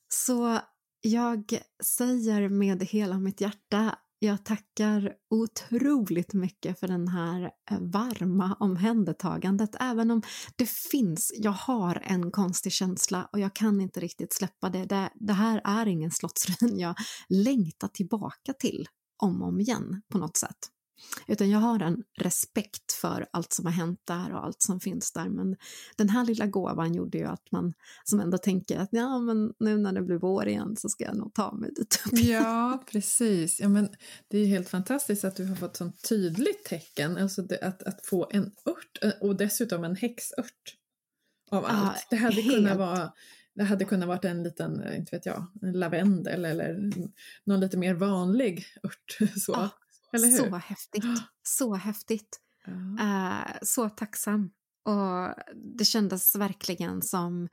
Så 0.07 0.59
jag 1.01 1.59
säger 1.83 2.49
med 2.49 2.83
hela 2.83 3.19
mitt 3.19 3.41
hjärta 3.41 3.97
jag 4.19 4.45
tackar 4.45 5.13
otroligt 5.29 6.33
mycket 6.33 6.79
för 6.79 6.87
den 6.87 7.07
här 7.07 7.51
eh, 7.71 7.79
varma 7.79 8.57
omhändertagandet, 8.59 9.75
även 9.79 10.11
om 10.11 10.21
det 10.55 10.69
finns, 10.69 11.33
jag 11.37 11.51
har 11.51 12.01
en 12.05 12.31
konstig 12.31 12.71
känsla 12.71 13.29
och 13.33 13.39
jag 13.39 13.55
kan 13.55 13.81
inte 13.81 13.99
riktigt 13.99 14.33
släppa 14.33 14.69
det. 14.69 14.85
Det, 14.85 15.09
det 15.15 15.33
här 15.33 15.61
är 15.63 15.85
ingen 15.85 16.11
slottsruin 16.11 16.79
jag 16.79 16.95
längtar 17.29 17.87
tillbaka 17.87 18.53
till 18.53 18.87
om 19.23 19.41
och 19.41 19.47
om 19.47 19.59
igen 19.59 20.01
på 20.11 20.17
något 20.17 20.37
sätt. 20.37 20.57
Utan 21.27 21.49
jag 21.49 21.59
har 21.59 21.79
en 21.79 22.03
respekt 22.17 22.91
för 22.91 23.27
allt 23.31 23.53
som 23.53 23.65
har 23.65 23.71
hänt 23.71 23.99
där 24.03 24.33
och 24.33 24.45
allt 24.45 24.61
som 24.61 24.79
finns 24.79 25.11
där. 25.11 25.29
Men 25.29 25.55
den 25.97 26.09
här 26.09 26.25
lilla 26.25 26.45
gåvan 26.45 26.93
gjorde 26.93 27.17
ju 27.17 27.25
att 27.25 27.51
man 27.51 27.73
som 28.03 28.19
ändå 28.19 28.37
tänker 28.37 28.79
att 28.79 28.89
ja, 28.91 29.19
men 29.19 29.53
nu 29.59 29.77
när 29.77 29.93
det 29.93 30.01
blir 30.01 30.17
vår 30.17 30.47
igen 30.47 30.75
så 30.77 30.89
ska 30.89 31.03
jag 31.03 31.17
nog 31.17 31.33
ta 31.33 31.53
mig 31.53 31.69
dit 31.75 32.01
upp. 32.05 32.19
Ja, 32.19 32.83
precis. 32.91 33.59
Ja, 33.59 33.69
men 33.69 33.89
det 34.27 34.37
är 34.37 34.45
helt 34.45 34.69
fantastiskt 34.69 35.25
att 35.25 35.35
du 35.35 35.45
har 35.45 35.55
fått 35.55 35.77
sånt 35.77 36.09
tydligt 36.09 36.65
tecken, 36.65 37.17
alltså 37.17 37.41
det, 37.41 37.59
att, 37.59 37.83
att 37.83 38.05
få 38.05 38.27
en 38.31 38.51
ört 38.65 39.03
eh, 39.03 39.11
och 39.21 39.35
dessutom 39.35 39.83
en 39.83 39.95
häxört 39.95 40.75
av 41.51 41.65
allt. 41.65 41.97
Ja, 41.97 42.07
det 42.09 42.15
hade 42.15 42.41
helt. 42.41 42.55
kunnat 42.55 42.77
vara 42.77 43.11
det 43.55 43.63
hade 43.63 43.85
kunnat 43.85 44.07
vara 44.07 44.29
en 44.29 44.43
liten, 44.43 44.81
eh, 44.81 44.97
inte 44.97 45.15
vet 45.15 45.25
jag, 45.25 45.51
en 45.61 45.73
lavendel 45.73 46.45
eller 46.45 46.91
någon 47.43 47.59
lite 47.59 47.77
mer 47.77 47.93
vanlig 47.93 48.65
ört. 48.83 49.17
Så. 49.35 49.51
Ja, 49.51 49.69
eller 50.13 50.27
hur? 50.27 50.37
Så 50.37 50.55
häftigt. 50.55 51.05
Så 51.43 51.75
häftigt. 51.75 52.39
Ja. 52.65 52.71
Uh, 52.71 53.57
så 53.61 53.89
tacksam. 53.89 54.51
Och 54.83 55.35
det 55.77 55.85
kändes 55.85 56.35
verkligen 56.35 57.01
som 57.01 57.47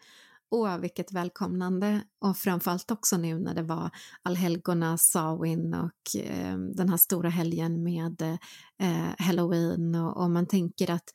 Åh, 0.54 0.78
vilket 0.78 1.12
välkomnande! 1.12 2.04
Och 2.18 2.36
framförallt 2.36 2.90
också 2.90 3.16
nu 3.16 3.38
när 3.38 3.54
det 3.54 3.62
var 3.62 3.90
allhelgona, 4.22 4.98
Samhain 4.98 5.74
och 5.74 6.20
eh, 6.20 6.58
den 6.58 6.88
här 6.88 6.96
stora 6.96 7.28
helgen 7.28 7.82
med 7.82 8.22
eh, 8.78 9.08
Halloween 9.18 9.94
och, 9.94 10.22
och, 10.22 10.30
man 10.30 10.46
tänker 10.46 10.90
att 10.90 11.10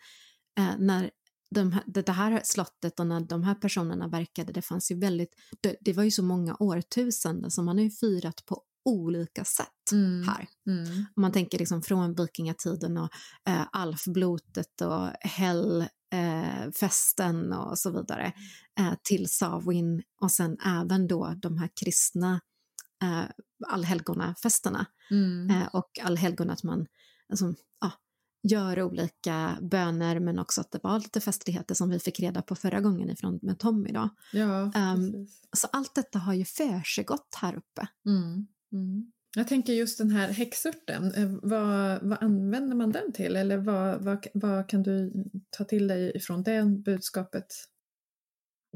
eh, 0.59 0.77
när 0.79 1.11
de 1.55 1.71
här, 1.71 1.83
det 1.87 2.09
här 2.09 2.41
slottet 2.43 2.99
och 2.99 3.07
när 3.07 3.19
de 3.19 3.43
här 3.43 3.55
personerna 3.55 4.07
verkade, 4.07 4.53
det 4.53 4.61
fanns 4.61 4.91
ju 4.91 4.99
väldigt, 4.99 5.35
det, 5.61 5.75
det 5.81 5.93
var 5.93 6.03
ju 6.03 6.11
så 6.11 6.23
många 6.23 6.55
årtusenden 6.59 7.51
som 7.51 7.65
man 7.65 7.77
har 7.77 7.83
ju 7.83 7.91
firat 7.91 8.45
på 8.45 8.63
olika 8.85 9.45
sätt 9.45 9.91
mm. 9.91 10.27
här. 10.27 10.47
Mm. 10.67 11.05
Om 11.15 11.21
man 11.21 11.31
tänker 11.31 11.59
liksom 11.59 11.81
från 11.81 12.15
vikingatiden 12.15 12.97
och 12.97 13.09
eh, 13.47 13.65
alfblotet 13.71 14.81
och 14.81 15.09
hällfesten 15.21 17.53
eh, 17.53 17.59
och 17.59 17.79
så 17.79 17.91
vidare 17.91 18.33
eh, 18.79 18.93
till 19.03 19.29
Samhain 19.29 20.03
och 20.21 20.31
sen 20.31 20.57
även 20.65 21.07
då 21.07 21.33
de 21.41 21.57
här 21.57 21.69
kristna 21.81 22.41
eh, 23.03 23.23
allhelgonafesterna 23.67 24.85
mm. 25.11 25.49
eh, 25.49 25.67
och 25.67 25.99
allhelgona 26.03 26.53
att 26.53 26.63
man 26.63 26.85
alltså, 27.29 27.53
ah, 27.85 27.91
gör 28.43 28.81
olika 28.81 29.57
böner 29.61 30.19
men 30.19 30.39
också 30.39 30.61
att 30.61 30.71
det 30.71 30.79
var 30.83 30.99
lite 30.99 31.19
festligheter 31.19 31.75
som 31.75 31.89
vi 31.89 31.99
fick 31.99 32.19
reda 32.19 32.41
på 32.41 32.55
förra 32.55 32.81
gången 32.81 33.09
ifrån 33.09 33.39
med 33.41 33.59
Tommy 33.59 33.91
då. 33.91 34.09
Ja, 34.33 34.71
um, 34.75 35.27
så 35.57 35.67
allt 35.71 35.95
detta 35.95 36.19
har 36.19 36.33
ju 36.33 36.45
försiggått 36.45 37.35
här 37.41 37.55
uppe. 37.55 37.87
Mm. 38.05 38.47
Mm. 38.71 39.11
Jag 39.35 39.47
tänker 39.47 39.73
just 39.73 39.97
den 39.97 40.11
här 40.11 40.27
häxurten, 40.27 41.13
eh, 41.13 41.29
vad, 41.41 41.99
vad 42.01 42.23
använder 42.23 42.75
man 42.75 42.91
den 42.91 43.13
till 43.13 43.35
eller 43.35 43.57
vad, 43.57 44.03
vad, 44.03 44.27
vad 44.33 44.69
kan 44.69 44.83
du 44.83 45.13
ta 45.49 45.63
till 45.63 45.87
dig 45.87 46.11
ifrån 46.15 46.43
det 46.43 46.63
budskapet? 46.65 47.45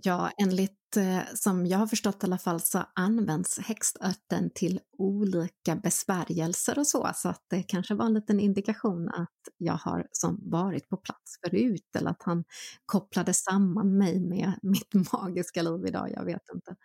Ja, 0.04 0.32
enligt 0.38 0.98
eh, 0.98 1.20
som 1.34 1.66
jag 1.66 1.78
har 1.78 1.88
förstått 1.88 2.24
i 2.24 2.26
alla 2.26 2.38
fall 2.38 2.62
så 2.62 2.84
används 2.96 3.60
häxörten 3.60 4.50
till 4.56 4.80
olika 4.98 5.76
besvärjelser 5.76 6.80
och 6.80 6.88
så, 6.88 7.12
så 7.16 7.30
att 7.30 7.44
det 7.50 7.64
kanske 7.64 7.96
var 7.96 8.06
en 8.06 8.14
liten 8.14 8.40
indikation 8.40 9.10
att 9.10 9.30
jag 9.58 9.74
har 9.74 10.08
som 10.12 10.40
varit 10.52 10.90
på 10.90 10.98
plats 10.98 11.36
förut 11.46 11.96
eller 11.98 12.12
att 12.12 12.24
han 12.24 12.44
kopplade 12.86 13.34
samman 13.34 13.98
mig 13.98 14.20
med 14.20 14.54
mitt 14.62 14.94
magiska 15.14 15.62
liv 15.62 15.86
idag, 15.88 16.12
jag 16.16 16.26
vet 16.26 16.50
inte. 16.56 16.76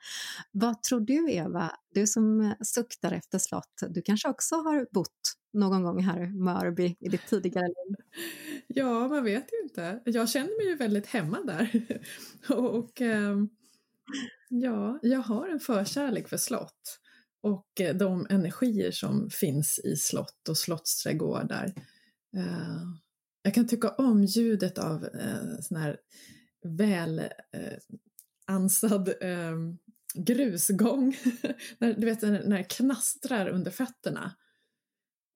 Vad 0.53 0.83
tror 0.83 1.01
du 1.01 1.33
Eva, 1.33 1.71
du 1.95 2.07
som 2.07 2.55
suktar 2.65 3.13
efter 3.13 3.39
slott, 3.39 3.83
du 3.91 4.03
kanske 4.03 4.29
också 4.29 4.55
har 4.57 4.87
bott 4.93 5.11
någon 5.57 5.83
gång 5.83 6.03
här 6.03 6.25
i 6.25 6.27
Mörby 6.27 6.97
i 7.01 7.09
ditt 7.09 7.27
tidigare 7.27 7.67
liv? 7.67 7.97
Ja, 8.69 9.09
man 9.09 9.25
vet 9.25 9.53
ju 9.53 9.63
inte. 9.63 10.03
Jag 10.05 10.29
känner 10.29 10.57
mig 10.59 10.67
ju 10.67 10.77
väldigt 10.77 11.07
hemma 11.07 11.41
där. 11.43 11.83
och 12.49 13.01
ehm, 13.01 13.49
Ja, 14.49 14.99
jag 15.03 15.19
har 15.19 15.49
en 15.49 15.61
förkärlek 15.61 16.29
för 16.29 16.37
slott 16.37 17.01
och 17.43 17.81
eh, 17.81 17.97
de 17.97 18.27
energier 18.31 18.91
som 18.91 19.31
finns 19.31 19.79
i 19.79 19.97
slott 19.97 20.49
och 20.49 20.59
slottsträdgårdar. 20.59 21.73
Eh, 22.37 22.83
jag 23.43 23.55
kan 23.55 23.67
tycka 23.67 23.89
om 23.89 24.25
ljudet 24.25 24.79
av 24.79 25.05
eh, 25.05 25.59
sån 25.61 25.77
här 25.77 25.97
väl 26.65 27.19
eh, 27.19 27.79
ansad 28.47 29.15
ehm, 29.21 29.79
grusgång. 30.15 31.17
du 31.79 32.07
vet 32.07 32.23
när 32.23 32.59
det 32.59 32.65
knastrar 32.65 33.49
under 33.49 33.71
fötterna. 33.71 34.33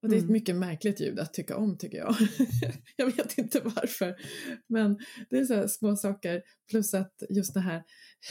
Och 0.03 0.09
det 0.09 0.15
är 0.15 0.19
ett 0.19 0.23
mm. 0.23 0.33
mycket 0.33 0.57
märkligt 0.57 1.01
ljud 1.01 1.19
att 1.19 1.35
tycka 1.35 1.57
om 1.57 1.79
tycker 1.79 1.99
jag. 1.99 2.17
jag 2.97 3.07
vet 3.07 3.39
inte 3.39 3.61
varför. 3.61 4.15
Men 4.69 4.99
det 5.31 5.39
är 5.39 5.45
så 5.45 5.69
små 5.69 5.97
saker. 5.97 6.43
Plus 6.71 6.95
att 6.95 7.23
just 7.31 7.55
det 7.55 7.61
här 7.61 7.83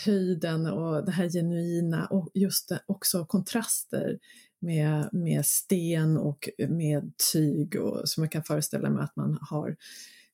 höjden 0.05 0.65
och 0.65 1.05
det 1.05 1.11
här 1.11 1.29
genuina 1.29 2.05
och 2.05 2.31
just 2.33 2.71
också 2.85 3.25
kontraster 3.25 4.19
med, 4.61 5.09
med 5.11 5.45
sten 5.45 6.17
och 6.17 6.49
med 6.69 7.11
tyg 7.33 7.75
och 7.75 8.09
som 8.09 8.23
jag 8.23 8.31
kan 8.31 8.43
föreställa 8.43 8.89
mig 8.89 9.03
att 9.03 9.15
man 9.15 9.37
har 9.41 9.75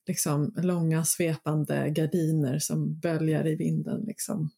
liksom 0.06 0.54
långa 0.56 1.04
svepande 1.04 1.90
gardiner 1.90 2.58
som 2.58 2.98
böljar 2.98 3.46
i 3.46 3.54
vinden 3.54 4.00
liksom 4.00 4.50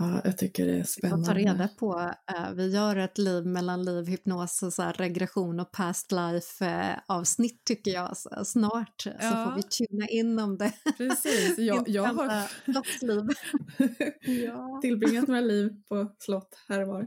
Ja, 0.00 0.20
jag 0.24 0.38
tycker 0.38 0.66
det 0.66 0.78
är 0.78 0.84
spännande. 0.84 1.26
ta 1.26 1.34
reda 1.34 1.68
på, 1.68 2.12
uh, 2.38 2.52
vi 2.54 2.70
gör 2.70 2.96
ett 2.96 3.18
liv 3.18 3.46
mellan 3.46 3.84
liv, 3.84 4.06
hypnos 4.06 4.62
och 4.62 4.72
så 4.72 4.82
här 4.82 4.92
regression 4.92 5.60
och 5.60 5.72
past 5.72 6.12
life 6.12 6.64
uh, 6.64 6.98
avsnitt 7.06 7.64
tycker 7.64 7.90
jag 7.90 8.16
så, 8.16 8.44
snart. 8.44 9.06
Ja. 9.06 9.12
Så 9.20 9.28
får 9.28 9.56
vi 9.56 9.62
tuna 9.62 10.08
in 10.08 10.38
om 10.38 10.58
det. 10.58 10.72
Precis, 10.96 11.58
jag, 11.58 11.88
jag 11.88 12.04
har 12.04 12.26
ja. 14.44 14.78
tillbringat 14.82 15.28
några 15.28 15.40
liv 15.40 15.82
på 15.88 16.12
slott 16.18 16.58
här 16.68 16.82
och 16.82 16.88
var. 16.88 17.02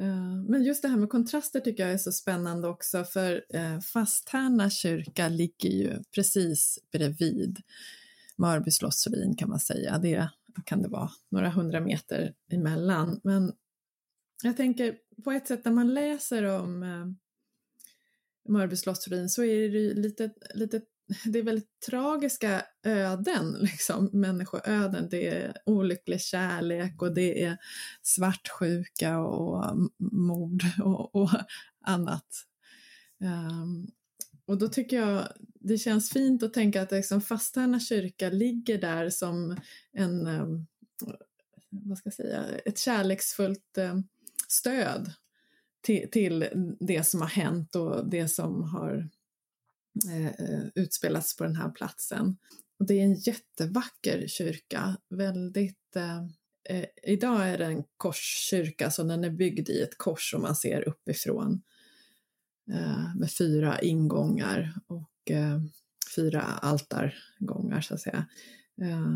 Uh, 0.00 0.44
men 0.48 0.64
just 0.64 0.82
det 0.82 0.88
här 0.88 0.96
med 0.96 1.08
kontraster 1.08 1.60
tycker 1.60 1.82
jag 1.82 1.92
är 1.92 1.98
så 1.98 2.12
spännande 2.12 2.68
också 2.68 3.04
för 3.04 3.42
Fasthärna 3.80 4.70
kyrka 4.70 5.28
ligger 5.28 5.70
ju 5.70 6.02
precis 6.14 6.78
bredvid 6.92 7.58
Mörby 8.36 8.70
slottsruin 8.70 9.36
kan 9.36 9.48
man 9.48 9.60
säga. 9.60 9.98
Det 9.98 10.28
kan 10.64 10.82
det 10.82 10.88
vara, 10.88 11.10
några 11.30 11.50
hundra 11.50 11.80
meter 11.80 12.34
emellan. 12.52 13.20
Men 13.24 13.52
jag 14.42 14.56
tänker 14.56 14.96
på 15.24 15.32
ett 15.32 15.46
sätt 15.46 15.64
när 15.64 15.72
man 15.72 15.94
läser 15.94 16.42
om 16.42 16.82
eh, 16.82 17.06
Mörby 18.52 18.76
slottsruin 18.76 19.28
så 19.28 19.44
är 19.44 19.68
det 19.68 19.94
lite, 19.94 20.30
lite 20.54 20.80
det 21.24 21.38
är 21.38 21.42
väldigt 21.42 21.80
tragiska 21.86 22.62
öden, 22.82 23.56
liksom, 23.60 24.10
människoöden. 24.12 25.08
Det 25.10 25.28
är 25.28 25.56
olycklig 25.66 26.20
kärlek 26.20 27.02
och 27.02 27.14
det 27.14 27.42
är 27.42 27.56
svartsjuka 28.02 29.18
och 29.18 29.88
mord 29.98 30.62
och, 30.82 31.14
och 31.14 31.30
annat. 31.86 32.26
Um, 33.20 33.90
och 34.46 34.58
då 34.58 34.68
tycker 34.68 34.96
jag 35.00 35.28
det 35.66 35.78
känns 35.78 36.10
fint 36.10 36.42
att 36.42 36.54
tänka 36.54 36.82
att 36.82 36.92
liksom 36.92 37.20
Fasthärna 37.20 37.80
kyrka 37.80 38.30
ligger 38.30 38.78
där 38.78 39.10
som 39.10 39.56
en, 39.92 40.26
ehm, 40.26 40.66
vad 41.70 41.98
ska 41.98 42.06
jag 42.06 42.14
säga, 42.14 42.44
ett 42.64 42.78
kärleksfullt 42.78 43.78
ehm, 43.78 44.02
stöd 44.48 45.12
till, 45.80 46.10
till 46.10 46.48
det 46.80 47.06
som 47.06 47.20
har 47.20 47.28
hänt 47.28 47.76
och 47.76 48.10
det 48.10 48.28
som 48.28 48.62
har 48.62 49.08
eh, 50.10 50.26
eh, 50.26 50.64
utspelats 50.74 51.36
på 51.36 51.44
den 51.44 51.56
här 51.56 51.70
platsen. 51.70 52.36
Och 52.78 52.86
det 52.86 52.94
är 52.94 53.04
en 53.04 53.14
jättevacker 53.14 54.26
kyrka, 54.28 54.96
väldigt 55.10 55.96
eh, 55.96 56.24
eh, 56.68 56.86
idag 57.02 57.48
är 57.48 57.58
det 57.58 57.64
en 57.64 57.84
korskyrka, 57.96 58.90
så 58.90 59.02
den 59.02 59.24
är 59.24 59.30
byggd 59.30 59.68
i 59.68 59.82
ett 59.82 59.98
kors 59.98 60.30
som 60.30 60.42
man 60.42 60.56
ser 60.56 60.88
uppifrån 60.88 61.62
eh, 62.72 63.16
med 63.16 63.30
fyra 63.32 63.80
ingångar 63.80 64.74
och 64.86 65.10
eh, 65.30 65.58
fyra 66.16 66.42
altargångar 66.42 67.80
så 67.80 67.94
att 67.94 68.00
säga. 68.00 68.26
Eh, 68.82 69.06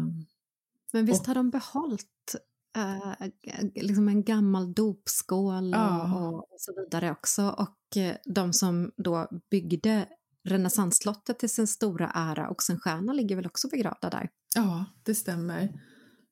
Men 0.92 1.06
visst 1.06 1.20
och, 1.20 1.26
har 1.26 1.34
de 1.34 1.50
behållit 1.50 2.36
eh, 2.76 3.28
liksom 3.74 4.08
en 4.08 4.24
gammal 4.24 4.74
dopskål 4.74 5.70
ja. 5.70 6.14
och, 6.14 6.34
och, 6.34 6.60
så 6.60 6.72
vidare 6.76 7.10
också 7.10 7.48
och 7.48 7.96
eh, 7.96 8.16
de 8.24 8.52
som 8.52 8.92
då 8.96 9.28
byggde 9.50 10.06
renässansslottet 10.44 11.38
till 11.38 11.50
sin 11.50 11.66
stora 11.66 12.10
ära 12.14 12.48
och 12.48 12.62
sin 12.62 12.80
stjärna 12.80 13.12
ligger 13.12 13.36
väl 13.36 13.46
också 13.46 13.68
begravda 13.68 14.10
där? 14.10 14.28
Ja, 14.54 14.84
det 15.02 15.14
stämmer. 15.14 15.80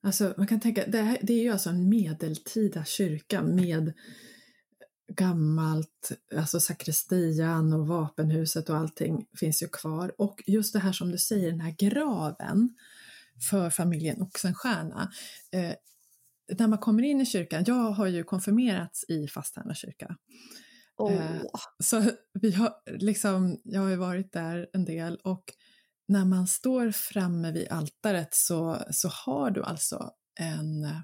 Alltså, 0.03 0.33
man 0.37 0.47
kan 0.47 0.59
tänka, 0.59 0.85
det, 0.87 1.01
här, 1.01 1.17
det 1.21 1.33
är 1.33 1.43
ju 1.43 1.49
alltså 1.49 1.69
en 1.69 1.89
medeltida 1.89 2.85
kyrka 2.85 3.43
med 3.43 3.93
gammalt, 5.15 6.11
alltså 6.35 6.59
sakristian 6.59 7.73
och 7.73 7.87
vapenhuset 7.87 8.69
och 8.69 8.77
allting 8.77 9.25
finns 9.39 9.63
ju 9.63 9.67
kvar. 9.67 10.11
Och 10.17 10.43
just 10.47 10.73
det 10.73 10.79
här 10.79 10.91
som 10.91 11.11
du 11.11 11.17
säger, 11.17 11.51
den 11.51 11.61
här 11.61 11.75
graven 11.77 12.75
för 13.49 13.69
familjen 13.69 14.21
Oxenstierna. 14.21 15.11
Eh, 15.51 15.73
när 16.57 16.67
man 16.67 16.79
kommer 16.79 17.03
in 17.03 17.21
i 17.21 17.25
kyrkan, 17.25 17.63
jag 17.67 17.91
har 17.91 18.07
ju 18.07 18.23
konfirmerats 18.23 19.05
i 19.09 19.27
Fasthärna 19.27 19.75
kyrka. 19.75 20.15
Oh. 20.97 21.45
Så 21.83 22.11
vi 22.33 22.51
har 22.51 22.73
liksom, 22.85 23.61
jag 23.63 23.81
har 23.81 23.89
ju 23.89 23.95
varit 23.95 24.33
där 24.33 24.69
en 24.73 24.85
del 24.85 25.15
och 25.23 25.43
när 26.07 26.25
man 26.25 26.47
står 26.47 26.91
framme 26.91 27.51
vid 27.51 27.67
altaret 27.69 28.33
så, 28.33 28.83
så 28.91 29.07
har 29.07 29.51
du 29.51 29.63
alltså 29.63 30.11
en, 30.39 30.85
eh, 30.85 31.01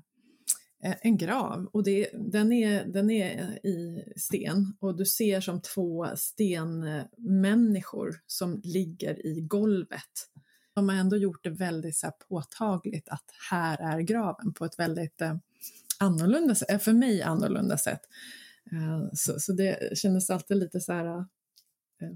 Eh, 0.83 0.95
en 1.01 1.17
grav 1.17 1.69
och 1.73 1.83
det, 1.83 2.09
den, 2.13 2.51
är, 2.51 2.85
den 2.85 3.09
är 3.09 3.65
i 3.65 4.03
sten 4.15 4.77
och 4.79 4.97
du 4.97 5.05
ser 5.05 5.41
som 5.41 5.61
två 5.61 6.07
stenmänniskor 6.15 8.21
som 8.27 8.61
ligger 8.63 9.25
i 9.25 9.41
golvet. 9.41 10.29
De 10.73 10.89
har 10.89 10.95
ändå 10.95 11.17
gjort 11.17 11.43
det 11.43 11.49
väldigt 11.49 11.97
så 11.97 12.11
påtagligt 12.29 13.09
att 13.09 13.25
här 13.51 13.77
är 13.77 14.01
graven 14.01 14.53
på 14.53 14.65
ett 14.65 14.79
väldigt 14.79 15.21
eh, 15.21 15.35
annorlunda 15.99 16.55
sätt, 16.55 16.69
eh, 16.69 16.79
för 16.79 16.93
mig 16.93 17.21
annorlunda 17.21 17.77
sätt. 17.77 18.01
Eh, 18.71 19.09
så, 19.13 19.39
så 19.39 19.53
det 19.53 19.97
kändes 19.97 20.29
alltid 20.29 20.57
lite 20.57 20.79
så 20.79 20.93
här 20.93 21.05
eh, 21.05 21.25
eh 22.01 22.15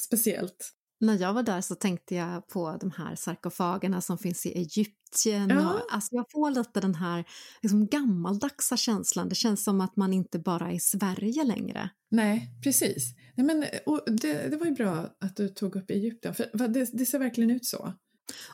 speciellt. 0.00 0.72
När 1.04 1.20
jag 1.20 1.32
var 1.32 1.42
där 1.42 1.60
så 1.60 1.74
tänkte 1.74 2.14
jag 2.14 2.48
på 2.48 2.78
de 2.80 2.90
här 2.90 3.14
sarkofagerna 3.14 4.00
som 4.00 4.18
finns 4.18 4.46
i 4.46 4.58
Egypten. 4.58 5.50
Ja. 5.50 5.74
Och, 5.74 5.80
alltså 5.90 6.14
jag 6.14 6.30
får 6.30 6.50
lite 6.50 6.80
den 6.80 6.94
här 6.94 7.24
liksom, 7.62 7.86
gammaldagsa 7.86 8.76
känslan. 8.76 9.28
Det 9.28 9.34
känns 9.34 9.64
som 9.64 9.80
att 9.80 9.96
man 9.96 10.12
inte 10.12 10.38
bara 10.38 10.70
är 10.70 10.74
i 10.74 10.80
Sverige 10.80 11.44
längre. 11.44 11.90
Nej, 12.10 12.50
precis. 12.62 13.14
Nej, 13.34 13.46
men, 13.46 13.60
det, 14.06 14.48
det 14.48 14.56
var 14.56 14.66
ju 14.66 14.72
bra 14.72 15.08
att 15.20 15.36
du 15.36 15.48
tog 15.48 15.76
upp 15.76 15.90
Egypten, 15.90 16.34
för 16.34 16.68
det, 16.68 16.90
det 16.92 17.06
ser 17.06 17.18
verkligen 17.18 17.50
ut 17.50 17.64
så. 17.64 17.92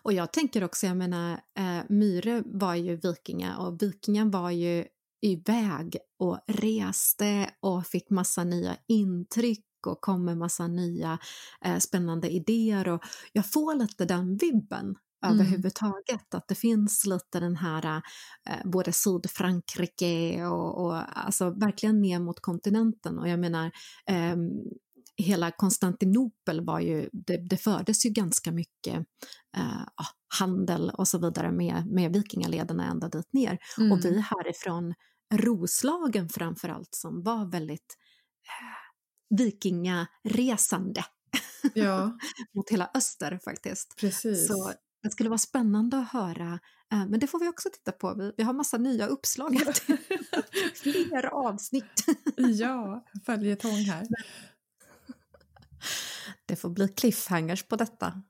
Och 0.02 0.12
jag 0.12 0.32
tänker 0.32 0.64
också, 0.64 0.86
jag 0.86 0.96
menar, 0.96 1.32
eh, 1.32 1.80
Myre 1.88 2.42
var 2.46 2.74
ju 2.74 2.96
vikinga 2.96 3.58
och 3.58 3.82
vikingen 3.82 4.30
var 4.30 4.50
ju 4.50 4.84
iväg 5.22 5.96
och 6.18 6.38
reste 6.46 7.50
och 7.60 7.86
fick 7.86 8.10
massa 8.10 8.44
nya 8.44 8.76
intryck 8.88 9.64
och 9.86 10.00
kom 10.00 10.24
med 10.24 10.38
massa 10.38 10.66
nya 10.66 11.18
eh, 11.64 11.78
spännande 11.78 12.30
idéer 12.30 12.88
och 12.88 13.02
jag 13.32 13.52
får 13.52 13.74
lite 13.74 14.04
den 14.04 14.36
vibben 14.36 14.96
mm. 15.24 15.34
överhuvudtaget. 15.34 16.34
Att 16.34 16.48
det 16.48 16.54
finns 16.54 17.06
lite 17.06 17.40
den 17.40 17.56
här, 17.56 18.02
eh, 18.48 18.70
både 18.70 18.92
Sydfrankrike 18.92 20.44
och, 20.44 20.84
och 20.84 21.18
alltså 21.18 21.50
verkligen 21.50 22.00
ner 22.00 22.18
mot 22.18 22.40
kontinenten 22.40 23.18
och 23.18 23.28
jag 23.28 23.40
menar 23.40 23.70
eh, 24.06 24.36
hela 25.20 25.50
Konstantinopel 25.50 26.64
var 26.64 26.80
ju, 26.80 27.08
det, 27.12 27.36
det 27.36 27.56
fördes 27.56 28.06
ju 28.06 28.10
ganska 28.10 28.52
mycket 28.52 28.96
eh, 29.56 30.06
handel 30.38 30.90
och 30.90 31.08
så 31.08 31.18
vidare 31.18 31.52
med, 31.52 31.86
med 31.86 32.12
vikingalederna 32.12 32.84
ända 32.90 33.08
dit 33.08 33.32
ner. 33.32 33.58
Mm. 33.78 33.92
Och 33.92 34.04
vi 34.04 34.20
härifrån 34.20 34.94
Roslagen 35.34 36.28
framför 36.28 36.68
allt 36.68 36.94
som 36.94 37.22
var 37.22 37.50
väldigt 37.50 37.96
eh, 38.46 38.79
vikingaresande 39.30 41.04
ja. 41.74 42.18
mot 42.54 42.70
hela 42.70 42.90
öster 42.94 43.40
faktiskt. 43.44 43.96
Precis. 43.96 44.46
Så 44.46 44.72
det 45.02 45.10
skulle 45.10 45.28
vara 45.28 45.38
spännande 45.38 45.98
att 45.98 46.12
höra, 46.12 46.60
eh, 46.92 47.06
men 47.06 47.20
det 47.20 47.26
får 47.26 47.40
vi 47.40 47.48
också 47.48 47.68
titta 47.72 47.92
på. 47.92 48.14
Vi, 48.14 48.32
vi 48.36 48.42
har 48.42 48.52
massa 48.52 48.78
nya 48.78 49.06
uppslag. 49.06 49.56
Fler 50.74 51.26
avsnitt. 51.26 52.04
ja, 52.36 53.04
följetong 53.26 53.84
här. 53.84 54.06
Det 56.46 56.56
får 56.56 56.70
bli 56.70 56.88
cliffhangers 56.88 57.62
på 57.62 57.76
detta. 57.76 58.22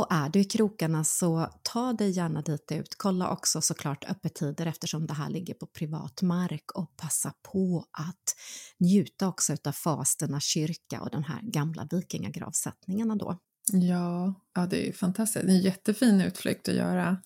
Och 0.00 0.06
är 0.10 0.28
du 0.28 0.40
i 0.40 0.44
krokarna 0.44 1.04
så 1.04 1.48
ta 1.62 1.92
dig 1.92 2.10
gärna 2.10 2.42
dit 2.42 2.72
ut. 2.72 2.94
Kolla 2.96 3.30
också 3.30 3.60
såklart 3.60 4.10
öppettider 4.10 4.66
eftersom 4.66 5.06
det 5.06 5.14
här 5.14 5.30
ligger 5.30 5.54
på 5.54 5.66
privat 5.66 6.22
mark 6.22 6.70
och 6.74 6.96
passa 6.96 7.34
på 7.42 7.84
att 7.90 8.36
njuta 8.78 9.28
också 9.28 9.56
av 9.64 9.72
Fasterna 9.72 10.40
kyrka 10.40 11.00
och 11.00 11.10
de 11.10 11.24
här 11.24 11.40
gamla 11.42 11.88
vikingagravsättningarna 11.90 13.16
då. 13.16 13.38
Ja, 13.72 14.34
ja, 14.54 14.66
det 14.66 14.88
är 14.88 14.92
fantastiskt. 14.92 15.46
Det 15.46 15.52
är 15.52 15.56
en 15.56 15.62
jättefin 15.62 16.20
utflykt 16.20 16.68
att 16.68 16.74
göra. 16.74 17.22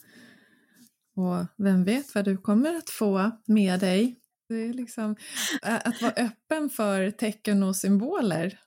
Och 1.16 1.46
vem 1.64 1.84
vet 1.84 2.14
vad 2.14 2.24
du 2.24 2.36
kommer 2.36 2.74
att 2.74 2.90
få 2.90 3.30
med 3.46 3.80
dig. 3.80 4.18
Det 4.48 4.54
är 4.54 4.72
liksom 4.72 5.16
att 5.62 6.02
vara 6.02 6.12
öppen 6.12 6.70
för 6.70 7.10
tecken 7.10 7.62
och 7.62 7.76
symboler 7.76 8.58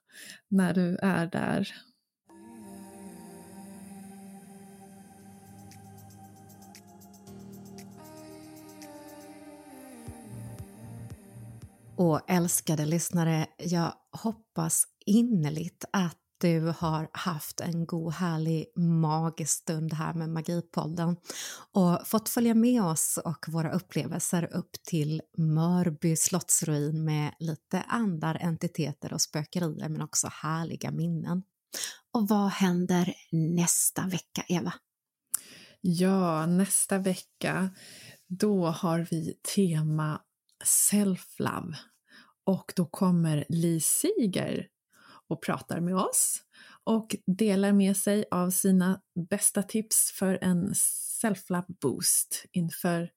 när 0.49 0.73
du 0.73 0.97
är 1.01 1.27
där. 1.27 1.86
Och 11.97 12.21
älskade 12.27 12.85
lyssnare, 12.85 13.47
jag 13.57 13.93
hoppas 14.11 14.83
innerligt 15.05 15.85
att 15.91 16.17
du 16.39 16.73
har 16.77 17.09
haft 17.13 17.59
en 17.59 17.85
god, 17.85 18.13
härlig, 18.13 18.65
magisk 18.75 19.51
stund 19.51 19.93
här 19.93 20.13
med 20.13 20.29
Magipodden 20.29 21.17
och 21.73 22.07
fått 22.07 22.29
följa 22.29 22.53
med 22.53 22.83
oss 22.83 23.19
och 23.25 23.45
våra 23.47 23.71
upplevelser 23.71 24.55
upp 24.55 24.71
till 24.83 25.21
Mörby 25.37 26.15
slottsruin 26.15 27.05
med 27.05 27.33
lite 27.39 27.81
andar, 27.81 28.37
entiteter 28.41 29.13
och 29.13 29.21
spökerier 29.21 29.89
men 29.89 30.01
också 30.01 30.27
härliga 30.31 30.91
minnen. 30.91 31.43
Och 32.13 32.27
vad 32.27 32.49
händer 32.49 33.13
nästa 33.31 34.07
vecka, 34.07 34.43
Eva? 34.47 34.73
Ja, 35.81 36.45
nästa 36.45 36.97
vecka 36.97 37.69
då 38.27 38.67
har 38.67 39.07
vi 39.11 39.33
tema 39.55 40.21
Self-Love 40.65 41.75
och 42.45 42.73
då 42.75 42.85
kommer 42.85 43.45
Li 43.49 43.79
Siger 43.81 44.67
och 45.29 45.41
pratar 45.41 45.79
med 45.79 45.95
oss 45.95 46.41
och 46.83 47.15
delar 47.25 47.71
med 47.71 47.97
sig 47.97 48.25
av 48.31 48.49
sina 48.49 49.01
bästa 49.29 49.63
tips 49.63 50.11
för 50.11 50.39
en 50.41 50.73
self-love 51.21 51.75
boost 51.81 52.45
inför 52.51 53.09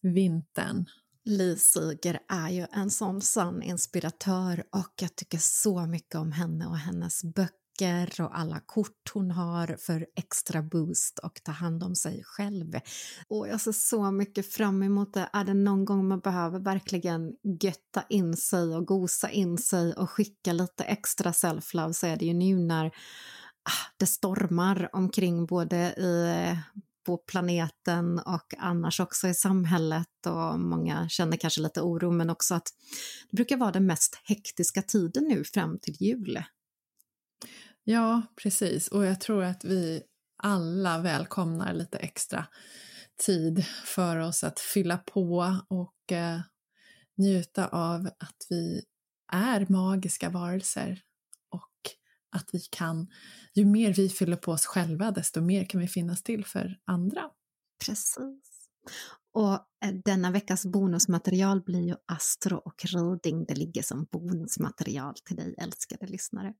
vintern. 0.00 0.86
Li 1.24 1.56
Siger 1.56 2.20
är 2.28 2.48
ju 2.50 2.66
en 2.72 2.90
sån 2.90 3.20
sann 3.20 3.62
inspiratör 3.62 4.64
och 4.72 4.92
jag 5.00 5.16
tycker 5.16 5.38
så 5.38 5.86
mycket 5.86 6.14
om 6.14 6.32
henne 6.32 6.66
och 6.66 6.78
hennes 6.78 7.24
böcker 7.24 7.63
böcker 7.78 8.20
och 8.24 8.38
alla 8.38 8.60
kort 8.60 9.10
hon 9.14 9.30
har 9.30 9.76
för 9.76 10.06
extra 10.16 10.62
boost 10.62 11.18
och 11.18 11.40
ta 11.44 11.52
hand 11.52 11.82
om 11.82 11.94
sig 11.94 12.22
själv. 12.24 12.74
Och 13.28 13.48
jag 13.48 13.60
ser 13.60 13.72
så 13.72 14.10
mycket 14.10 14.52
fram 14.52 14.82
emot 14.82 15.14
det. 15.14 15.28
Är 15.32 15.44
det 15.44 15.54
någon 15.54 15.84
gång 15.84 16.08
man 16.08 16.20
behöver 16.20 16.58
verkligen 16.58 17.32
götta 17.62 18.04
in 18.08 18.36
sig 18.36 18.76
och 18.76 18.86
gosa 18.86 19.30
in 19.30 19.58
sig 19.58 19.94
och 19.94 20.10
skicka 20.10 20.52
lite 20.52 20.84
extra 20.84 21.32
self-love 21.32 21.92
så 21.92 22.06
är 22.06 22.16
det 22.16 22.24
ju 22.24 22.34
nu 22.34 22.58
när 22.58 22.86
ah, 23.62 23.92
det 23.96 24.06
stormar 24.06 24.90
omkring 24.92 25.46
både 25.46 25.94
i 25.98 26.48
eh, 26.50 26.58
på 27.06 27.16
planeten 27.16 28.18
och 28.18 28.54
annars 28.58 29.00
också 29.00 29.28
i 29.28 29.34
samhället 29.34 30.26
och 30.26 30.60
många 30.60 31.08
känner 31.08 31.36
kanske 31.36 31.60
lite 31.60 31.80
oro 31.80 32.10
men 32.10 32.30
också 32.30 32.54
att 32.54 32.68
det 33.30 33.36
brukar 33.36 33.56
vara 33.56 33.72
den 33.72 33.86
mest 33.86 34.20
hektiska 34.24 34.82
tiden 34.82 35.24
nu 35.24 35.44
fram 35.44 35.78
till 35.78 35.94
jul. 36.00 36.44
Ja, 37.84 38.22
precis. 38.42 38.88
Och 38.88 39.04
jag 39.04 39.20
tror 39.20 39.44
att 39.44 39.64
vi 39.64 40.02
alla 40.42 40.98
välkomnar 40.98 41.74
lite 41.74 41.98
extra 41.98 42.46
tid 43.26 43.64
för 43.84 44.18
oss 44.18 44.44
att 44.44 44.60
fylla 44.60 44.98
på 44.98 45.58
och 45.68 46.12
eh, 46.12 46.40
njuta 47.16 47.68
av 47.68 48.06
att 48.06 48.46
vi 48.48 48.82
är 49.32 49.66
magiska 49.68 50.30
varelser 50.30 51.02
och 51.50 51.90
att 52.36 52.48
vi 52.52 52.60
kan, 52.60 53.06
ju 53.54 53.64
mer 53.64 53.94
vi 53.94 54.08
fyller 54.08 54.36
på 54.36 54.52
oss 54.52 54.66
själva, 54.66 55.10
desto 55.10 55.40
mer 55.40 55.64
kan 55.64 55.80
vi 55.80 55.88
finnas 55.88 56.22
till 56.22 56.44
för 56.44 56.78
andra. 56.84 57.30
Precis. 57.86 58.53
Och 59.34 59.52
eh, 59.52 59.94
denna 60.04 60.30
veckas 60.30 60.66
bonusmaterial 60.66 61.62
blir 61.62 61.80
ju 61.88 61.94
Astro 62.06 62.56
och 62.56 62.84
riding. 62.84 63.44
Det 63.44 63.54
ligger 63.54 63.82
som 63.82 64.06
bonusmaterial 64.12 65.14
till 65.24 65.36
dig 65.36 65.54
älskade 65.58 66.06
lyssnare. 66.06 66.54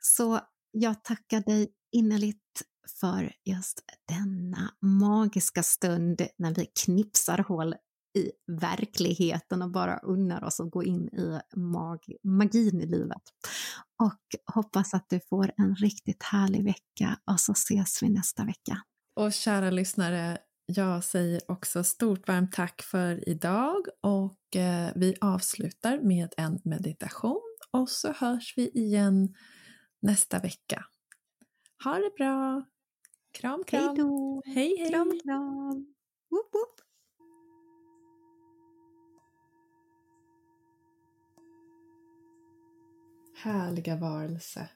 Så 0.00 0.40
jag 0.70 1.04
tackar 1.04 1.40
dig 1.40 1.68
innerligt 1.92 2.62
för 3.00 3.32
just 3.44 3.80
denna 4.08 4.74
magiska 4.80 5.62
stund 5.62 6.22
när 6.38 6.54
vi 6.54 6.66
knipsar 6.84 7.38
hål 7.38 7.74
i 8.18 8.30
verkligheten 8.60 9.62
och 9.62 9.70
bara 9.70 9.98
unnar 9.98 10.44
oss 10.44 10.60
att 10.60 10.70
gå 10.70 10.84
in 10.84 11.08
i 11.08 11.40
mag 11.56 11.98
magin 12.22 12.80
i 12.80 12.86
livet. 12.86 13.22
Och 14.02 14.54
hoppas 14.54 14.94
att 14.94 15.06
du 15.08 15.20
får 15.28 15.52
en 15.56 15.74
riktigt 15.74 16.22
härlig 16.22 16.64
vecka 16.64 17.18
och 17.30 17.40
så 17.40 17.52
ses 17.52 18.02
vi 18.02 18.08
nästa 18.08 18.44
vecka. 18.44 18.82
Och 19.16 19.32
kära 19.32 19.70
lyssnare, 19.70 20.38
jag 20.66 21.04
säger 21.04 21.40
också 21.48 21.84
stort 21.84 22.28
varmt 22.28 22.52
tack 22.52 22.82
för 22.82 23.28
idag 23.28 23.86
och 24.00 24.56
eh, 24.56 24.92
vi 24.94 25.16
avslutar 25.20 25.98
med 25.98 26.34
en 26.36 26.60
meditation 26.64 27.56
och 27.70 27.88
så 27.88 28.12
hörs 28.12 28.54
vi 28.56 28.68
igen 28.68 29.34
nästa 30.00 30.38
vecka. 30.38 30.84
Ha 31.84 31.94
det 31.94 32.10
bra! 32.16 32.64
Kram, 33.32 33.64
kram! 33.64 33.86
Hej 33.86 33.96
då! 33.96 34.42
Hej, 34.46 34.76
hej! 34.78 34.90
Kram, 34.90 35.20
kram! 35.24 35.94
Woop, 36.30 36.54
woop. 36.54 36.80
härliga 43.44 43.96
varelse. 43.96 44.68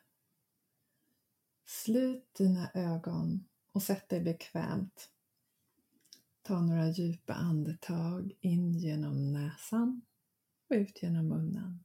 Slut 1.66 2.34
dina 2.34 2.70
ögon 2.74 3.48
och 3.72 3.82
sätt 3.82 4.08
dig 4.08 4.20
bekvämt. 4.20 5.08
Ta 6.48 6.60
några 6.60 6.88
djupa 6.88 7.34
andetag 7.34 8.32
in 8.40 8.72
genom 8.78 9.32
näsan 9.32 10.02
och 10.68 10.74
ut 10.74 11.02
genom 11.02 11.28
munnen. 11.28 11.84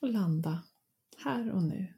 Och 0.00 0.08
landa 0.08 0.64
här 1.16 1.50
och 1.50 1.62
nu. 1.62 1.94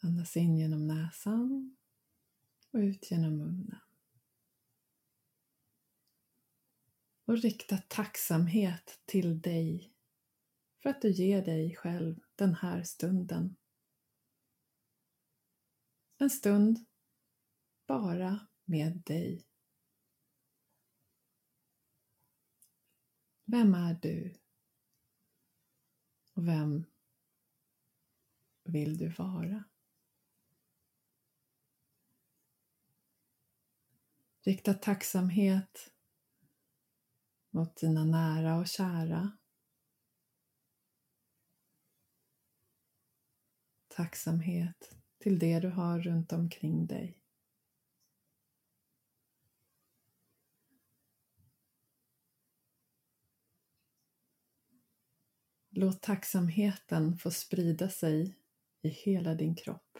Andas 0.00 0.36
in 0.36 0.56
genom 0.56 0.86
näsan 0.86 1.76
och 2.70 2.78
ut 2.78 3.10
genom 3.10 3.36
munnen. 3.36 3.80
Och 7.24 7.38
rikta 7.38 7.78
tacksamhet 7.78 9.00
till 9.04 9.40
dig 9.40 9.94
för 10.82 10.90
att 10.90 11.02
du 11.02 11.10
ger 11.10 11.44
dig 11.44 11.76
själv 11.76 12.20
den 12.36 12.54
här 12.54 12.82
stunden. 12.82 13.56
En 16.22 16.30
stund 16.30 16.86
bara 17.86 18.46
med 18.64 19.02
dig. 19.06 19.46
Vem 23.44 23.74
är 23.74 23.94
du? 23.94 24.40
Och 26.32 26.48
vem 26.48 26.84
vill 28.64 28.98
du 28.98 29.08
vara? 29.08 29.64
Rikta 34.40 34.74
tacksamhet 34.74 35.92
mot 37.50 37.76
dina 37.76 38.04
nära 38.04 38.56
och 38.56 38.66
kära. 38.66 39.38
Tacksamhet 43.88 45.01
till 45.22 45.38
det 45.38 45.60
du 45.60 45.68
har 45.68 46.00
runt 46.00 46.32
omkring 46.32 46.86
dig. 46.86 47.18
Låt 55.70 56.02
tacksamheten 56.02 57.16
få 57.16 57.30
sprida 57.30 57.88
sig 57.88 58.36
i 58.82 58.88
hela 58.88 59.34
din 59.34 59.54
kropp. 59.54 59.98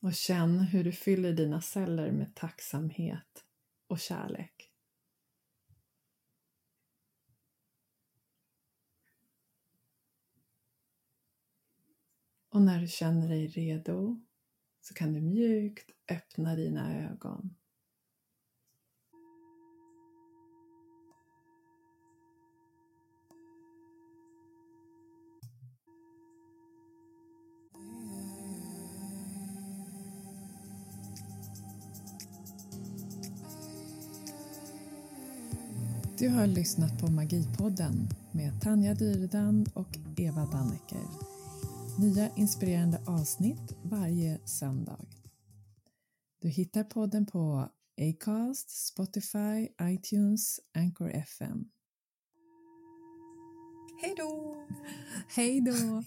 Och 0.00 0.14
känn 0.14 0.58
hur 0.58 0.84
du 0.84 0.92
fyller 0.92 1.32
dina 1.32 1.60
celler 1.62 2.12
med 2.12 2.34
tacksamhet 2.34 3.44
och 3.86 3.98
kärlek. 3.98 4.75
Och 12.56 12.62
när 12.62 12.80
du 12.80 12.86
känner 12.86 13.28
dig 13.28 13.46
redo 13.46 14.20
så 14.80 14.94
kan 14.94 15.12
du 15.12 15.20
mjukt 15.20 15.90
öppna 16.10 16.56
dina 16.56 17.04
ögon. 17.04 17.54
Du 36.18 36.28
har 36.28 36.46
lyssnat 36.46 37.00
på 37.00 37.06
Magipodden 37.06 38.08
med 38.32 38.60
Tanja 38.60 38.94
Dyrdan 38.94 39.66
och 39.74 39.98
Eva 40.16 40.46
Dannecker. 40.46 41.35
Nya 41.98 42.30
inspirerande 42.36 43.00
avsnitt 43.06 43.76
varje 43.82 44.40
söndag. 44.44 45.06
Du 46.40 46.48
hittar 46.48 46.84
podden 46.84 47.26
på 47.26 47.68
Acast, 48.00 48.86
Spotify, 48.86 49.68
iTunes, 49.82 50.60
Anchor 50.74 51.10
FM. 51.10 51.64
Hej 54.02 54.14
då! 54.16 54.56
Hej 55.28 55.60
då! 55.60 56.02